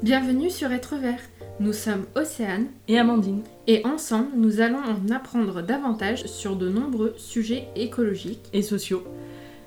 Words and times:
Bienvenue 0.00 0.48
sur 0.48 0.70
Être 0.70 0.94
Vert. 0.94 1.20
Nous 1.58 1.72
sommes 1.72 2.06
Océane 2.14 2.70
et 2.86 3.00
Amandine. 3.00 3.42
Et 3.66 3.84
ensemble, 3.84 4.30
nous 4.36 4.60
allons 4.60 4.78
en 4.78 5.08
apprendre 5.10 5.60
davantage 5.60 6.24
sur 6.26 6.54
de 6.54 6.68
nombreux 6.68 7.14
sujets 7.18 7.66
écologiques 7.74 8.48
et 8.52 8.62
sociaux. 8.62 9.02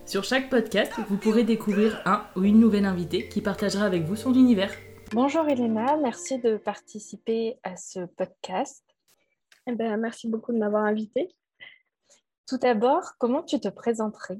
Sur 0.06 0.24
chaque 0.24 0.50
podcast, 0.50 0.94
vous 1.10 1.18
pourrez 1.18 1.44
découvrir 1.44 2.02
un 2.06 2.24
ou 2.38 2.44
une 2.44 2.62
nouvelle 2.62 2.86
invitée 2.86 3.28
qui 3.28 3.42
partagera 3.42 3.84
avec 3.84 4.04
vous 4.04 4.16
son 4.16 4.34
univers. 4.34 4.72
Bonjour 5.12 5.50
Elena, 5.50 5.98
merci 5.98 6.40
de 6.40 6.56
participer 6.56 7.60
à 7.64 7.76
ce 7.76 8.06
podcast. 8.06 8.86
Eh 9.68 9.74
ben, 9.74 9.98
merci 9.98 10.30
beaucoup 10.30 10.54
de 10.54 10.58
m'avoir 10.58 10.86
invitée. 10.86 11.28
Tout 12.48 12.58
d'abord, 12.58 13.18
comment 13.20 13.44
tu 13.44 13.60
te 13.60 13.68
présenterais? 13.68 14.40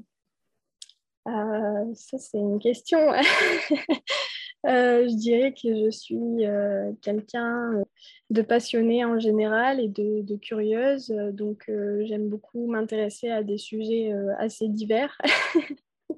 Euh, 1.28 1.94
Ça, 1.94 2.16
c'est 2.16 2.38
une 2.38 2.60
question. 2.60 2.98
Euh, 4.64 5.08
je 5.08 5.14
dirais 5.16 5.52
que 5.52 5.74
je 5.74 5.90
suis 5.90 6.46
euh, 6.46 6.92
quelqu'un 7.02 7.82
de 8.30 8.42
passionné 8.42 9.04
en 9.04 9.18
général 9.18 9.80
et 9.80 9.88
de, 9.88 10.36
curieuse. 10.36 11.08
Donc, 11.32 11.70
j'aime 12.02 12.28
beaucoup 12.28 12.70
m'intéresser 12.70 13.30
à 13.30 13.42
des 13.42 13.58
sujets 13.58 14.12
assez 14.38 14.68
divers. 14.68 15.18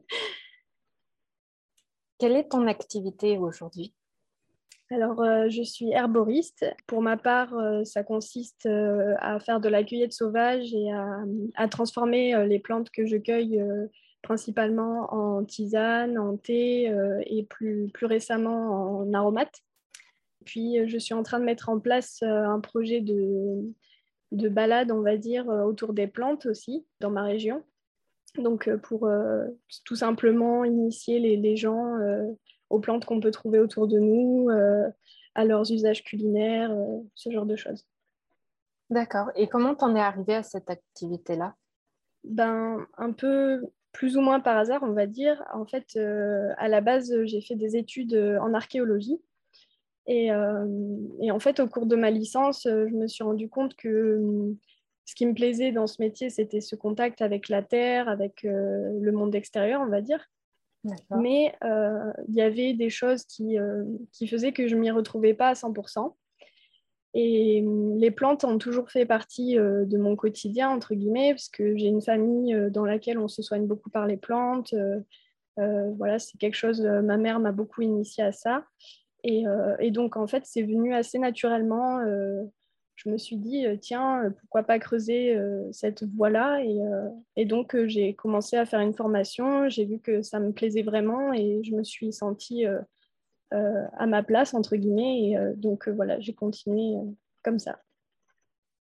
Quelle 2.18 2.36
est 2.36 2.50
ton 2.50 2.66
activité 2.66 3.38
aujourd'hui? 3.38 3.94
Alors, 4.90 5.24
je 5.48 5.62
suis 5.62 5.90
herboriste. 5.90 6.66
Pour 6.86 7.02
ma 7.02 7.16
part, 7.16 7.52
ça 7.84 8.04
consiste 8.04 8.66
à 8.66 9.40
faire 9.40 9.60
de 9.60 9.68
la 9.68 9.82
cueillette 9.82 10.12
sauvage 10.12 10.72
et 10.72 10.92
à 11.56 11.68
transformer 11.68 12.46
les 12.46 12.60
plantes 12.60 12.90
que 12.90 13.06
je 13.06 13.16
cueille 13.16 13.60
principalement 14.24 15.12
en 15.14 15.44
tisane, 15.44 16.18
en 16.18 16.36
thé 16.36 16.90
euh, 16.90 17.20
et 17.26 17.44
plus, 17.44 17.88
plus 17.92 18.06
récemment 18.06 18.98
en 19.00 19.14
aromates. 19.14 19.60
Puis 20.44 20.80
euh, 20.80 20.86
je 20.88 20.98
suis 20.98 21.14
en 21.14 21.22
train 21.22 21.38
de 21.38 21.44
mettre 21.44 21.68
en 21.68 21.78
place 21.78 22.22
euh, 22.22 22.44
un 22.44 22.58
projet 22.58 23.00
de, 23.00 23.62
de 24.32 24.48
balade, 24.48 24.90
on 24.90 25.02
va 25.02 25.16
dire, 25.16 25.46
autour 25.46 25.92
des 25.92 26.08
plantes 26.08 26.46
aussi 26.46 26.84
dans 27.00 27.10
ma 27.10 27.22
région. 27.22 27.62
Donc 28.36 28.68
pour 28.78 29.08
tout 29.84 29.94
simplement 29.94 30.64
initier 30.64 31.20
les, 31.20 31.36
les 31.36 31.56
gens 31.56 31.94
aux 32.68 32.80
plantes 32.80 33.04
qu'on 33.04 33.20
peut 33.20 33.30
trouver 33.30 33.60
autour 33.60 33.86
de 33.86 34.00
nous, 34.00 34.48
à 35.36 35.44
leurs 35.44 35.70
usages 35.70 36.02
culinaires, 36.02 36.76
ce 37.14 37.30
genre 37.30 37.46
de 37.46 37.54
choses. 37.54 37.86
D'accord. 38.90 39.30
Et 39.36 39.46
comment 39.46 39.76
t'en 39.76 39.94
es 39.94 40.00
arrivé 40.00 40.34
à 40.34 40.42
cette 40.42 40.68
activité-là? 40.68 41.54
Ben, 42.24 42.84
un 42.98 43.12
peu 43.12 43.62
plus 43.94 44.16
ou 44.16 44.20
moins 44.20 44.40
par 44.40 44.58
hasard, 44.58 44.82
on 44.82 44.92
va 44.92 45.06
dire. 45.06 45.42
En 45.54 45.64
fait, 45.64 45.96
euh, 45.96 46.52
à 46.58 46.68
la 46.68 46.82
base, 46.82 47.14
j'ai 47.24 47.40
fait 47.40 47.54
des 47.54 47.76
études 47.76 48.14
euh, 48.14 48.38
en 48.40 48.52
archéologie. 48.52 49.18
Euh, 50.10 50.98
et, 51.22 51.30
en 51.30 51.38
fait, 51.38 51.60
au 51.60 51.68
cours 51.68 51.86
de 51.86 51.96
ma 51.96 52.10
licence, 52.10 52.64
je 52.64 52.94
me 52.94 53.06
suis 53.06 53.24
rendu 53.24 53.48
compte 53.48 53.74
que 53.76 54.20
ce 55.06 55.14
qui 55.14 55.24
me 55.24 55.32
plaisait 55.32 55.72
dans 55.72 55.86
ce 55.86 56.02
métier, 56.02 56.28
c'était 56.28 56.60
ce 56.60 56.76
contact 56.76 57.22
avec 57.22 57.48
la 57.48 57.62
terre, 57.62 58.08
avec 58.08 58.42
le 58.42 59.10
monde 59.12 59.34
extérieur, 59.34 59.80
on 59.80 59.88
va 59.88 60.02
dire. 60.02 60.28
Mais 61.10 61.54
il 61.62 62.34
y 62.34 62.42
avait 62.42 62.74
des 62.74 62.90
choses 62.90 63.24
qui, 63.24 63.56
qui 64.12 64.26
faisaient 64.28 64.52
que 64.52 64.68
je 64.68 64.74
ne 64.74 64.80
m'y 64.80 64.90
retrouvais 64.90 65.32
pas 65.32 65.48
à 65.48 65.54
100%. 65.54 66.14
Et 67.14 67.62
hum, 67.64 67.96
les 67.96 68.10
plantes 68.10 68.44
ont 68.44 68.58
toujours 68.58 68.90
fait 68.90 69.06
partie 69.06 69.58
euh, 69.58 69.84
de 69.84 69.96
mon 69.96 70.16
quotidien, 70.16 70.68
entre 70.70 70.94
guillemets, 70.94 71.32
parce 71.32 71.48
que 71.48 71.76
j'ai 71.76 71.86
une 71.86 72.02
famille 72.02 72.54
euh, 72.54 72.70
dans 72.70 72.84
laquelle 72.84 73.18
on 73.18 73.28
se 73.28 73.42
soigne 73.42 73.66
beaucoup 73.66 73.90
par 73.90 74.06
les 74.06 74.16
plantes. 74.16 74.74
Euh, 74.74 75.90
voilà, 75.96 76.18
c'est 76.18 76.36
quelque 76.36 76.56
chose, 76.56 76.80
ma 76.80 77.16
mère 77.16 77.38
m'a 77.38 77.52
beaucoup 77.52 77.82
initié 77.82 78.24
à 78.24 78.32
ça. 78.32 78.64
Et, 79.22 79.44
donc, 79.90 80.16
en 80.16 80.26
fait, 80.26 80.42
c'est 80.44 80.62
venu 80.62 80.92
assez 80.92 81.18
naturellement. 81.18 82.00
je 82.96 83.08
me 83.08 83.16
suis 83.16 83.36
dit, 83.36 83.64
tiens, 83.80 84.34
pourquoi 84.40 84.64
pas 84.64 84.80
creuser 84.80 85.38
cette 85.70 86.02
voie-là 86.02 86.60
et, 86.62 86.80
et, 87.36 87.44
donc, 87.44 87.76
j'ai 87.86 88.14
commencé 88.14 88.56
à 88.56 88.66
faire 88.66 88.80
une 88.80 88.94
formation. 88.94 89.68
J'ai 89.68 89.84
vu 89.84 90.00
que 90.00 90.22
ça 90.22 90.40
me 90.40 90.52
plaisait 90.52 90.82
vraiment 90.82 91.32
et 91.32 91.62
je 91.62 91.72
me 91.72 91.84
suis 91.84 92.12
sentie 92.12 92.66
à 93.96 94.06
ma 94.06 94.22
place, 94.22 94.54
entre 94.54 94.76
guillemets. 94.76 95.28
Et 95.28 95.36
euh, 95.36 95.52
donc, 95.56 95.88
euh, 95.88 95.92
voilà, 95.92 96.20
j'ai 96.20 96.34
continué 96.34 96.96
comme 97.42 97.58
ça. 97.58 97.80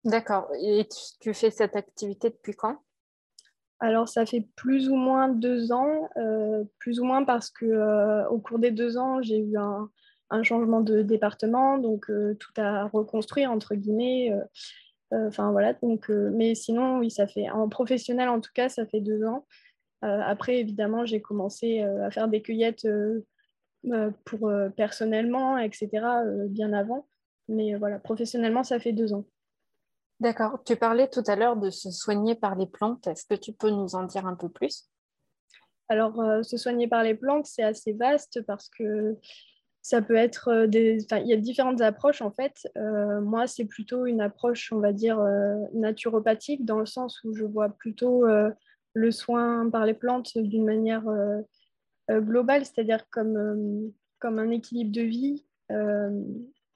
D'accord. 0.05 0.49
Et 0.63 0.87
tu, 1.21 1.35
fais 1.35 1.51
cette 1.51 1.77
activité 1.77 2.31
depuis 2.31 2.55
quand? 2.55 2.79
Alors, 3.81 4.09
ça 4.09 4.27
fait 4.27 4.47
plus 4.57 4.89
ou 4.89 4.95
moins 4.95 5.29
deux 5.29 5.73
ans, 5.73 6.09
plus 6.79 7.01
ou 7.01 7.05
moins 7.05 7.25
parce 7.25 7.51
que 7.51 8.27
au 8.29 8.39
cours 8.39 8.59
des 8.59 8.71
deux 8.71 8.99
ans, 8.99 9.23
j'ai 9.23 9.39
eu 9.39 9.57
un, 9.57 9.89
changement 10.43 10.83
de 10.83 11.01
département, 11.01 11.79
donc 11.79 12.11
tout 12.39 12.53
à 12.61 12.89
reconstruire 12.89 13.51
entre 13.51 13.75
guillemets. 13.75 14.35
Enfin 15.13 15.51
voilà. 15.53 15.73
Donc, 15.75 16.11
mais 16.11 16.55
sinon, 16.55 16.99
oui, 16.99 17.11
ça 17.11 17.27
fait 17.27 17.49
en 17.49 17.71
professionnel 17.71 18.29
en 18.29 18.43
tout 18.43 18.53
cas, 18.55 18.69
ça 18.69 18.85
fait 18.85 19.01
deux 19.01 19.25
ans. 19.25 19.47
après, 20.03 20.59
évidemment, 20.59 21.07
j'ai 21.07 21.23
commencé 21.23 21.81
à 21.81 22.11
faire 22.11 22.29
des 22.29 22.43
cueillettes 22.43 22.85
euh, 22.85 23.25
pour 24.25 24.49
euh, 24.49 24.69
personnellement, 24.71 25.59
etc., 25.59 25.89
euh, 25.95 26.47
bien 26.49 26.73
avant. 26.73 27.07
Mais 27.49 27.75
voilà, 27.75 27.99
professionnellement, 27.99 28.63
ça 28.63 28.79
fait 28.79 28.93
deux 28.93 29.13
ans. 29.13 29.25
D'accord. 30.21 30.63
Tu 30.65 30.77
parlais 30.77 31.09
tout 31.09 31.23
à 31.27 31.37
l'heure 31.37 31.57
de 31.57 31.71
se 31.71 31.91
soigner 31.91 32.35
par 32.35 32.55
les 32.55 32.67
plantes. 32.67 33.07
Est-ce 33.07 33.25
que 33.25 33.35
tu 33.35 33.53
peux 33.53 33.71
nous 33.71 33.95
en 33.95 34.05
dire 34.05 34.27
un 34.27 34.37
peu 34.37 34.49
plus? 34.49 34.89
Alors, 35.89 36.23
se 36.45 36.57
soigner 36.57 36.87
par 36.87 37.03
les 37.03 37.17
plantes, 37.17 37.47
c'est 37.47 37.65
assez 37.65 37.93
vaste 37.95 38.43
parce 38.47 38.69
que 38.69 39.17
ça 39.83 40.01
peut 40.03 40.15
être 40.15 40.67
des... 40.67 41.05
Enfin, 41.05 41.21
il 41.21 41.27
y 41.27 41.33
a 41.33 41.37
différentes 41.37 41.81
approches 41.81 42.23
en 42.23 42.31
fait. 42.31 42.55
moi, 42.77 43.49
c'est 43.49 43.65
plutôt 43.65 44.07
une 44.07 44.21
approche, 44.21 44.73
on 44.73 44.79
va 44.79 44.93
dire, 44.93 45.19
naturopathique, 45.73 46.65
dans 46.65 46.79
le 46.79 46.87
sens 46.87 47.25
où 47.25 47.35
je 47.35 47.45
vois 47.45 47.71
plutôt 47.71 48.25
le 48.95 49.11
soin 49.11 49.69
par 49.71 49.87
les 49.87 49.95
plantes 49.95 50.37
d'une 50.37 50.65
manière 50.65 51.09
euh, 51.09 51.41
global, 52.19 52.65
c'est-à-dire 52.65 53.09
comme, 53.11 53.37
euh, 53.37 53.89
comme 54.19 54.39
un 54.39 54.51
équilibre 54.51 54.91
de 54.91 55.03
vie, 55.03 55.45
euh, 55.71 56.11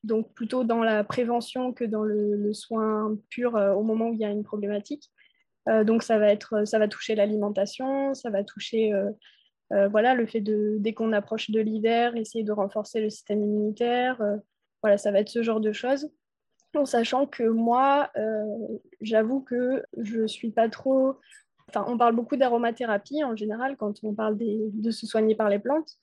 donc 0.04 0.32
plutôt 0.34 0.64
dans 0.64 0.82
la 0.84 1.02
prévention 1.02 1.72
que 1.72 1.84
dans 1.84 2.02
le, 2.02 2.52
soin 2.52 3.16
pur 3.30 3.54
au 3.54 3.82
moment 3.82 4.10
où 4.10 4.12
il 4.12 4.20
y 4.20 4.24
a 4.24 4.30
une 4.30 4.44
problématique. 4.44 5.10
donc 5.84 6.02
ça 6.02 6.18
va, 6.18 6.28
être, 6.28 6.66
ça 6.66 6.78
va 6.78 6.88
toucher 6.88 7.14
l'alimentation, 7.14 8.12
ça 8.12 8.28
va 8.28 8.44
toucher 8.44 8.92
voilà, 9.70 10.14
le 10.14 10.26
fait 10.26 10.42
de, 10.42 10.76
dès 10.78 10.92
qu'on 10.92 11.14
approche 11.14 11.50
de 11.50 11.58
l'hiver, 11.58 12.14
essayer 12.16 12.44
de 12.44 12.52
renforcer 12.52 13.00
le 13.00 13.08
système 13.08 13.42
immunitaire. 13.42 14.22
voilà, 14.82 14.98
ça 14.98 15.10
va 15.10 15.20
être 15.20 15.30
ce 15.30 15.42
genre 15.42 15.60
de 15.60 15.72
choses. 15.72 16.10
En 16.76 16.84
sachant 16.84 17.24
que 17.26 17.44
moi, 17.44 18.12
j'avoue 19.00 19.40
que 19.40 19.82
je 19.96 20.20
ne 20.20 20.26
suis 20.26 20.50
pas 20.50 20.68
trop 20.68 21.16
on 21.76 21.98
parle 21.98 22.14
beaucoup 22.14 22.36
d'aromathérapie 22.36 23.24
en 23.24 23.36
général 23.36 23.76
quand 23.76 24.02
on 24.02 24.14
parle 24.14 24.36
de 24.38 24.90
se 24.90 25.06
soigner 25.06 25.34
par 25.34 25.48
les 25.48 25.58
plantes. 25.58 25.96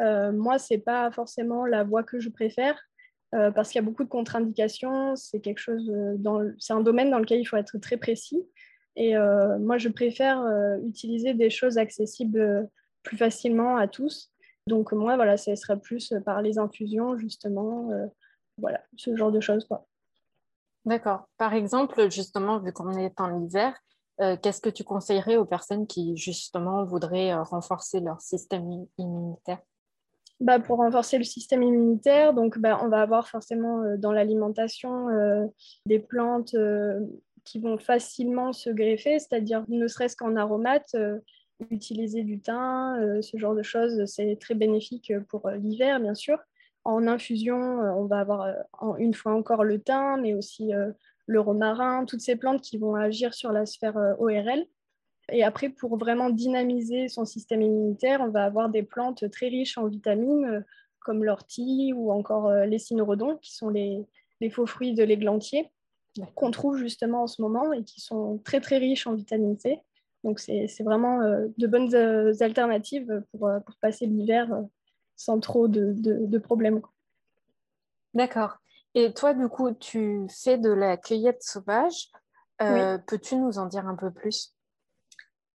Euh, 0.00 0.32
moi, 0.32 0.58
ce 0.58 0.74
n'est 0.74 0.80
pas 0.80 1.10
forcément 1.10 1.66
la 1.66 1.84
voie 1.84 2.02
que 2.02 2.18
je 2.18 2.28
préfère 2.28 2.78
euh, 3.34 3.50
parce 3.50 3.70
qu'il 3.70 3.80
y 3.80 3.84
a 3.84 3.86
beaucoup 3.86 4.04
de 4.04 4.08
contre-indications. 4.08 5.16
C'est 5.16 5.40
quelque 5.40 5.58
chose 5.58 5.90
euh, 5.90 6.14
dans, 6.16 6.42
c'est 6.58 6.72
un 6.72 6.80
domaine 6.80 7.10
dans 7.10 7.18
lequel 7.18 7.40
il 7.40 7.44
faut 7.44 7.56
être 7.56 7.78
très 7.78 7.96
précis. 7.96 8.42
Et 8.94 9.14
moi, 9.58 9.78
je 9.78 9.88
préfère 9.88 10.44
utiliser 10.84 11.32
des 11.32 11.48
choses 11.48 11.78
accessibles 11.78 12.68
plus 13.02 13.16
facilement 13.16 13.78
à 13.78 13.88
tous. 13.88 14.30
Donc 14.66 14.92
moi, 14.92 15.16
voilà, 15.16 15.38
ça 15.38 15.56
serait 15.56 15.80
plus 15.80 16.12
par 16.26 16.42
les 16.42 16.58
infusions, 16.58 17.16
justement, 17.16 17.88
voilà, 18.58 18.82
ce 18.96 19.16
genre 19.16 19.32
de 19.32 19.40
choses. 19.40 19.66
D'accord. 20.84 21.26
Par 21.38 21.54
exemple, 21.54 22.10
justement, 22.10 22.58
vu 22.58 22.70
qu'on 22.74 22.98
est 22.98 23.18
en 23.18 23.42
hiver, 23.42 23.74
qu'est-ce 24.42 24.60
que 24.60 24.70
tu 24.70 24.84
conseillerais 24.84 25.36
aux 25.36 25.44
personnes 25.44 25.86
qui 25.86 26.16
justement 26.16 26.84
voudraient 26.84 27.32
euh, 27.32 27.42
renforcer 27.42 28.00
leur 28.00 28.20
système 28.20 28.86
immunitaire? 28.98 29.58
Bah, 30.40 30.58
Pour 30.58 30.78
renforcer 30.78 31.18
le 31.18 31.24
système 31.24 31.62
immunitaire, 31.62 32.34
donc, 32.34 32.58
bah, 32.58 32.80
on 32.82 32.88
va 32.88 33.00
avoir 33.00 33.28
forcément 33.28 33.82
euh, 33.82 33.96
dans 33.96 34.12
l'alimentation 34.12 35.06
des 35.86 35.98
plantes 35.98 36.56
qui 37.44 37.58
vont 37.58 37.78
facilement 37.78 38.52
se 38.52 38.70
greffer, 38.70 39.18
c'est-à-dire 39.18 39.64
ne 39.68 39.86
serait-ce 39.88 40.16
qu'en 40.16 40.36
aromate, 40.36 40.96
utiliser 41.70 42.22
du 42.22 42.40
thym, 42.40 43.20
ce 43.20 43.36
genre 43.36 43.54
de 43.54 43.62
choses, 43.62 44.04
c'est 44.06 44.36
très 44.40 44.54
bénéfique 44.54 45.12
pour 45.28 45.48
l'hiver, 45.50 46.00
bien 46.00 46.14
sûr. 46.14 46.38
En 46.84 47.06
infusion, 47.06 47.56
on 47.56 48.06
va 48.06 48.20
avoir 48.20 48.48
une 48.98 49.14
fois 49.14 49.34
encore 49.34 49.64
le 49.64 49.80
thym, 49.80 50.20
mais 50.22 50.34
aussi 50.34 50.72
le 51.26 51.40
romarin, 51.40 52.04
toutes 52.04 52.20
ces 52.20 52.36
plantes 52.36 52.60
qui 52.60 52.78
vont 52.78 52.94
agir 52.94 53.34
sur 53.34 53.52
la 53.52 53.66
sphère 53.66 53.96
euh, 53.96 54.14
ORL. 54.18 54.66
Et 55.30 55.44
après, 55.44 55.68
pour 55.68 55.96
vraiment 55.96 56.30
dynamiser 56.30 57.08
son 57.08 57.24
système 57.24 57.62
immunitaire, 57.62 58.20
on 58.20 58.30
va 58.30 58.44
avoir 58.44 58.68
des 58.68 58.82
plantes 58.82 59.30
très 59.30 59.48
riches 59.48 59.78
en 59.78 59.86
vitamines, 59.86 60.44
euh, 60.44 60.60
comme 61.00 61.24
l'ortie 61.24 61.92
ou 61.94 62.12
encore 62.12 62.48
euh, 62.48 62.66
les 62.66 62.78
cynorhodons, 62.78 63.36
qui 63.38 63.54
sont 63.54 63.68
les, 63.68 64.04
faux 64.50 64.66
fruits 64.66 64.94
de 64.94 65.04
l'églantier, 65.04 65.70
qu'on 66.34 66.50
trouve 66.50 66.76
justement 66.76 67.22
en 67.22 67.26
ce 67.28 67.40
moment 67.40 67.72
et 67.72 67.84
qui 67.84 68.00
sont 68.00 68.38
très 68.44 68.60
très 68.60 68.78
riches 68.78 69.06
en 69.06 69.14
vitamine 69.14 69.56
C. 69.56 69.80
Donc 70.24 70.40
c'est 70.40 70.66
vraiment 70.80 71.20
de 71.20 71.66
bonnes 71.68 71.94
alternatives 72.40 73.22
pour, 73.30 73.48
passer 73.80 74.06
l'hiver 74.06 74.48
sans 75.14 75.38
trop 75.38 75.68
de, 75.68 75.94
de 75.94 76.38
problèmes. 76.38 76.80
D'accord. 78.14 78.58
Et 78.94 79.12
toi, 79.14 79.32
du 79.32 79.48
coup, 79.48 79.72
tu 79.72 80.26
fais 80.28 80.58
de 80.58 80.70
la 80.70 80.96
cueillette 80.96 81.42
sauvage. 81.42 82.08
Euh, 82.60 82.98
peux-tu 83.06 83.36
nous 83.36 83.58
en 83.58 83.66
dire 83.66 83.86
un 83.86 83.96
peu 83.96 84.10
plus? 84.10 84.54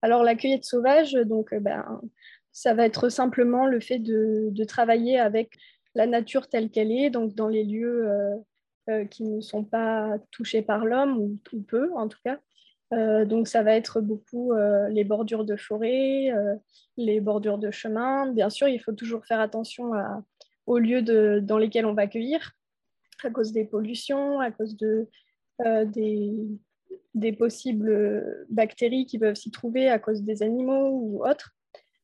Alors, 0.01 0.23
la 0.23 0.35
cueillette 0.35 0.65
sauvage, 0.65 1.13
donc, 1.13 1.53
euh, 1.53 1.59
ben, 1.59 2.01
ça 2.51 2.73
va 2.73 2.85
être 2.85 3.09
simplement 3.09 3.67
le 3.67 3.79
fait 3.79 3.99
de, 3.99 4.63
travailler 4.63 5.19
avec 5.19 5.53
la 5.93 6.07
nature 6.07 6.47
telle 6.47 6.71
qu'elle 6.71 6.91
est, 6.91 7.09
donc 7.09 7.35
dans 7.35 7.47
les 7.47 7.63
lieux 7.63 8.09
euh, 8.89 9.05
qui 9.05 9.23
ne 9.23 9.41
sont 9.41 9.63
pas 9.63 10.17
touchés 10.31 10.63
par 10.63 10.85
l'homme, 10.85 11.17
ou, 11.19 11.37
peu 11.67 11.91
en 11.95 12.07
tout 12.07 12.19
cas. 12.23 12.39
donc, 13.25 13.47
ça 13.47 13.61
va 13.61 13.73
être 13.73 14.01
beaucoup 14.01 14.53
les 14.89 15.03
bordures 15.03 15.45
de 15.45 15.55
forêt, 15.55 16.33
les 16.95 17.19
bordures 17.19 17.59
de 17.59 17.69
chemin. 17.69 18.31
Bien 18.31 18.49
sûr, 18.49 18.67
il 18.67 18.79
faut 18.79 18.93
toujours 18.93 19.25
faire 19.25 19.39
attention 19.39 19.91
aux 20.65 20.79
lieux 20.79 21.01
dans 21.41 21.57
lesquels 21.57 21.85
on 21.85 21.93
va 21.93 22.07
cueillir 22.07 22.57
à 23.25 23.29
cause 23.29 23.51
des 23.51 23.65
pollutions, 23.65 24.39
à 24.39 24.51
cause 24.51 24.77
de, 24.77 25.07
euh, 25.65 25.85
des, 25.85 27.31
possibles 27.33 28.45
bactéries 28.49 29.05
qui 29.05 29.17
peuvent 29.17 29.35
s'y 29.35 29.49
trouver 29.49 29.89
à 29.89 29.97
cause 29.97 30.21
des 30.21 30.43
animaux 30.43 30.89
ou 30.89 31.25
autres. 31.25 31.55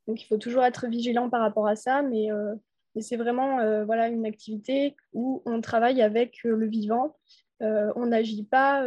Donc 0.08 0.22
il 0.22 0.26
faut 0.26 0.38
toujours 0.38 0.64
être 0.64 0.88
vigilant 0.88 1.30
par 1.30 1.42
rapport 1.42 1.68
à 1.68 1.76
ça, 1.76 2.02
mais, 2.02 2.32
euh, 2.32 2.56
c'est 3.00 3.16
vraiment 3.16 3.60
euh, 3.60 3.86
voilà, 3.86 4.08
une 4.08 4.26
activité 4.26 4.96
où 5.14 5.42
on 5.46 5.62
travaille 5.62 6.02
avec 6.02 6.44
le 6.44 6.68
vivant. 6.68 7.16
on 7.60 8.08
n'agit 8.08 8.44
pas, 8.44 8.86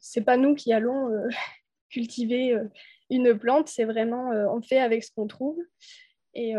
c'est 0.00 0.24
pas 0.24 0.36
nous 0.36 0.54
qui 0.54 0.72
allons 0.72 1.10
cultiver 1.90 2.58
une 3.10 3.38
plante, 3.38 3.68
c'est 3.68 3.84
vraiment 3.84 4.30
on 4.52 4.60
fait 4.62 4.80
avec 4.80 5.04
ce 5.04 5.12
qu'on 5.14 5.26
trouve. 5.26 5.58
Et, 6.34 6.54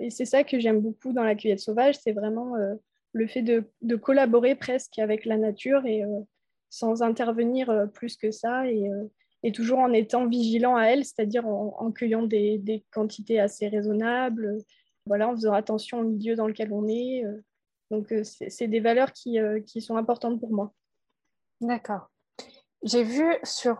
et 0.00 0.10
c'est 0.10 0.26
ça 0.26 0.44
que 0.44 0.60
j'aime 0.60 0.80
beaucoup 0.80 1.12
dans 1.12 1.24
la 1.24 1.34
cueillette 1.34 1.60
sauvage, 1.60 1.96
c'est 1.98 2.12
vraiment 2.12 2.54
le 3.16 3.26
fait 3.26 3.42
de, 3.42 3.96
collaborer 3.96 4.54
presque 4.54 4.98
avec 4.98 5.24
la 5.24 5.38
nature 5.38 5.86
et 5.86 6.04
euh, 6.04 6.20
sans 6.68 7.02
intervenir 7.02 7.70
euh, 7.70 7.86
plus 7.86 8.16
que 8.16 8.30
ça 8.30 8.70
et, 8.70 8.88
euh, 8.90 9.04
et, 9.42 9.52
toujours 9.52 9.78
en 9.78 9.92
étant 9.92 10.26
vigilant 10.26 10.76
à 10.76 10.84
elle, 10.84 11.04
c'est-à-dire 11.04 11.46
en, 11.46 11.90
cueillant 11.92 12.24
des, 12.24 12.84
quantités 12.90 13.40
assez 13.40 13.68
raisonnables, 13.68 14.58
voilà, 15.06 15.28
en 15.28 15.34
faisant 15.34 15.54
attention 15.54 16.00
au 16.00 16.04
milieu 16.04 16.36
dans 16.36 16.46
lequel 16.46 16.72
on 16.72 16.88
est. 16.88 17.22
donc, 17.90 18.12
c'est 18.24 18.66
des 18.66 18.80
valeurs 18.80 19.12
qui, 19.12 19.38
qui, 19.66 19.80
sont 19.80 19.96
importantes 19.96 20.40
pour 20.40 20.50
moi. 20.50 20.74
D'accord. 21.60 22.10
J'ai 22.86 23.02
vu 23.02 23.24
sur 23.42 23.78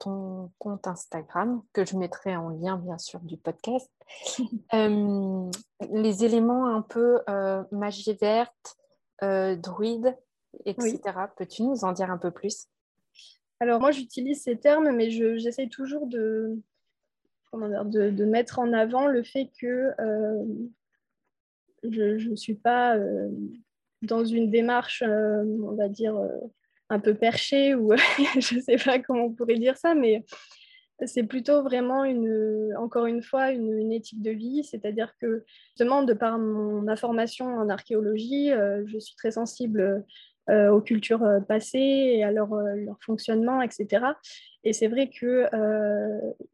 ton 0.00 0.50
compte 0.58 0.86
Instagram, 0.86 1.62
que 1.72 1.84
je 1.84 1.96
mettrai 1.96 2.36
en 2.36 2.50
lien 2.50 2.76
bien 2.76 2.98
sûr 2.98 3.20
du 3.20 3.36
podcast, 3.36 3.90
les 4.72 6.24
éléments 6.24 6.66
un 6.66 6.82
peu 6.82 7.20
magie 7.70 8.12
verte, 8.14 8.76
euh, 9.24 9.56
druide, 9.56 10.16
etc. 10.64 11.00
Peux-tu 11.36 11.64
nous 11.64 11.84
en 11.84 11.92
dire 11.92 12.10
un 12.10 12.18
peu 12.18 12.30
plus? 12.30 12.68
Alors 13.58 13.80
moi, 13.80 13.90
j'utilise 13.90 14.42
ces 14.42 14.56
termes, 14.56 14.92
mais 14.92 15.10
j'essaie 15.10 15.66
toujours 15.66 16.06
de, 16.06 16.56
de, 17.52 18.24
mettre 18.24 18.60
en 18.60 18.72
avant 18.72 19.08
le 19.08 19.24
fait 19.24 19.50
que 19.60 19.90
euh, 19.98 20.44
je 21.82 22.28
ne 22.28 22.36
suis 22.36 22.54
pas 22.54 22.96
euh, 22.96 23.28
dans 24.02 24.24
une 24.24 24.52
démarche, 24.52 25.02
on 25.02 25.74
va 25.74 25.88
dire, 25.88 26.16
un 26.90 26.98
peu 26.98 27.14
perchée, 27.14 27.74
ou 27.74 27.92
je 28.40 28.56
ne 28.56 28.60
sais 28.60 28.76
pas 28.76 28.98
comment 28.98 29.24
on 29.24 29.32
pourrait 29.32 29.58
dire 29.58 29.76
ça, 29.76 29.94
mais 29.94 30.24
c'est 31.06 31.22
plutôt 31.22 31.62
vraiment 31.62 32.04
une, 32.04 32.74
encore 32.76 33.06
une 33.06 33.22
fois 33.22 33.52
une, 33.52 33.92
éthique 33.92 34.22
de 34.22 34.30
vie, 34.30 34.64
c'est-à-dire 34.64 35.14
que 35.20 35.44
justement 35.70 36.02
de 36.02 36.12
par 36.12 36.38
ma 36.38 36.96
formation 36.96 37.46
en 37.46 37.68
archéologie, 37.68 38.50
euh, 38.50 38.84
je 38.86 38.98
suis 38.98 39.14
très 39.14 39.30
sensible 39.30 40.04
euh, 40.50 40.70
aux 40.70 40.80
cultures 40.80 41.22
euh, 41.22 41.40
passées 41.40 41.78
et 41.78 42.24
à 42.24 42.32
leur, 42.32 42.52
leur 42.52 42.96
fonctionnement, 43.00 43.62
etc. 43.62 44.06
Et 44.64 44.72
c'est 44.72 44.88
vrai 44.88 45.08
que 45.08 45.46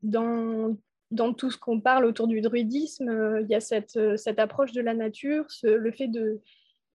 dans, 0.02 0.76
dans, 1.10 1.32
tout 1.32 1.50
ce 1.50 1.56
qu'on 1.56 1.80
parle 1.80 2.04
autour 2.04 2.28
du 2.28 2.40
druidisme, 2.42 3.40
il 3.40 3.46
y 3.48 3.54
a 3.54 3.60
cette, 3.60 3.98
cette, 4.16 4.38
approche 4.38 4.72
de 4.72 4.82
la 4.82 4.94
nature, 4.94 5.46
le 5.62 5.90
fait 5.90 6.08
de, 6.08 6.40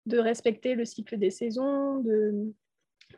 de 0.06 0.20
respecter 0.20 0.76
le 0.76 0.86
cycle 0.86 1.18
des 1.18 1.32
saisons, 1.32 1.98
de, 1.98 2.54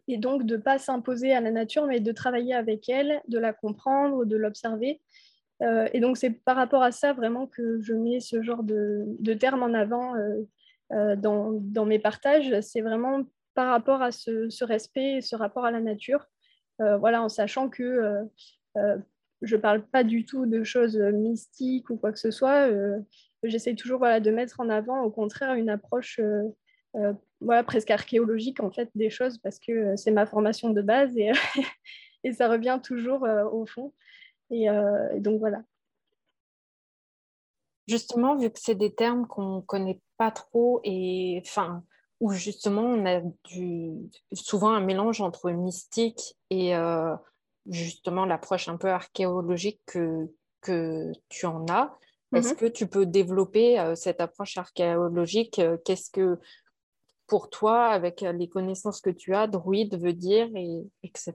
et 0.08 0.18
donc 0.18 0.46
de 0.46 0.56
ne 0.56 0.62
pas 0.62 0.78
s'imposer 0.78 1.34
à 1.34 1.42
la 1.42 1.52
nature, 1.52 1.86
mais 1.86 2.00
de 2.00 2.12
travailler 2.12 2.54
avec 2.54 2.90
elle, 2.90 3.22
de 3.28 3.40
la 3.40 3.54
comprendre, 3.54 4.26
de 4.26 4.36
l'observer. 4.36 5.02
Euh, 5.62 5.88
et 5.94 6.00
donc 6.00 6.18
c'est 6.18 6.32
par 6.32 6.56
rapport 6.56 6.82
à 6.82 6.92
ça 6.92 7.14
vraiment 7.14 7.46
que 7.46 7.80
je 7.82 7.94
mets 7.94 8.20
ce 8.20 8.42
genre 8.42 8.64
de, 8.64 9.06
de 9.20 9.34
termes 9.34 9.62
en 9.62 9.74
avant 9.74 10.16
euh, 10.16 10.42
euh, 10.92 11.16
dans, 11.16 11.52
dans, 11.52 11.86
mes 11.86 12.00
partages. 12.00 12.60
C'est 12.62 12.82
vraiment 12.82 13.24
par 13.54 13.70
rapport 13.70 14.02
à 14.02 14.12
ce, 14.12 14.50
ce, 14.50 14.66
respect 14.66 15.22
ce 15.22 15.36
rapport 15.36 15.66
à 15.66 15.72
la 15.72 15.82
nature. 15.82 16.26
voilà, 16.80 17.22
en 17.22 17.30
sachant 17.30 17.70
que 17.70 18.26
je 19.42 19.56
ne 19.56 19.62
parle 19.62 19.84
pas 19.86 20.04
du 20.04 20.26
tout 20.26 20.46
de 20.48 20.64
choses 20.64 20.98
mystiques 20.98 21.90
ou 21.92 21.98
quoi 21.98 22.12
que 22.12 22.18
ce 22.18 22.32
soit. 22.32 22.70
J'essaie 23.44 23.76
toujours 23.76 24.00
voilà, 24.00 24.20
de 24.20 24.32
mettre 24.32 24.62
en 24.62 24.70
avant, 24.70 25.02
au 25.02 25.12
contraire, 25.12 25.54
une 25.54 25.70
approche 25.70 26.20
voilà, 27.42 27.64
presque 27.64 27.92
archéologique 27.92 28.60
en 28.60 28.72
fait 28.72 28.90
des 28.96 29.10
choses 29.10 29.38
parce 29.40 29.60
que 29.60 29.72
euh, 29.72 29.98
c'est 29.98 30.12
ma 30.12 30.26
formation 30.26 30.70
de 30.70 30.82
base 30.82 31.18
et, 31.18 31.32
et 32.24 32.32
ça 32.32 32.48
revient 32.48 32.80
toujours 32.82 33.26
euh, 33.26 33.44
au 33.46 33.66
fond. 33.66 33.94
Euh, 34.52 35.10
et, 35.14 35.20
donc 35.20 35.40
voilà. 35.40 35.64
Justement, 37.88 38.36
vu 38.36 38.50
que 38.50 38.60
c'est 38.60 38.76
des 38.76 38.94
termes 38.94 39.28
qu'on 39.28 39.58
ne 39.58 39.62
connaît 39.62 40.00
pas 40.18 40.32
trop 40.32 40.80
et 40.84 41.42
enfin 41.46 41.84
où 42.20 42.32
justement 42.32 42.84
on 42.84 43.06
a 43.08 43.22
du, 43.46 43.94
souvent 44.34 44.70
un 44.70 44.80
mélange 44.80 45.22
entre 45.22 45.50
mystique 45.50 46.36
et 46.52 46.74
justement 47.66 48.26
l'approche 48.26 48.68
un 48.70 48.78
peu 48.78 48.90
archéologique 48.90 49.82
que, 49.88 50.32
que 50.62 51.12
tu 51.30 51.48
en 51.48 51.66
as. 51.68 51.98
Est-ce 52.36 52.54
mm-hmm. 52.54 52.58
que 52.58 52.66
tu 52.68 52.86
peux 52.86 53.08
développer 53.08 53.94
cette 53.96 54.22
approche 54.22 54.60
archéologique 54.60 55.60
Qu'est-ce 55.84 56.12
que 56.12 56.38
pour 57.32 57.50
toi, 57.50 57.86
avec 57.86 58.24
euh, 58.24 58.34
les 58.34 58.50
connaissances 58.50 59.00
que 59.00 59.10
tu 59.10 59.34
as, 59.34 59.48
druide 59.48 59.98
veut 59.98 60.12
dire, 60.12 60.50
et, 60.54 60.84
etc. 61.02 61.34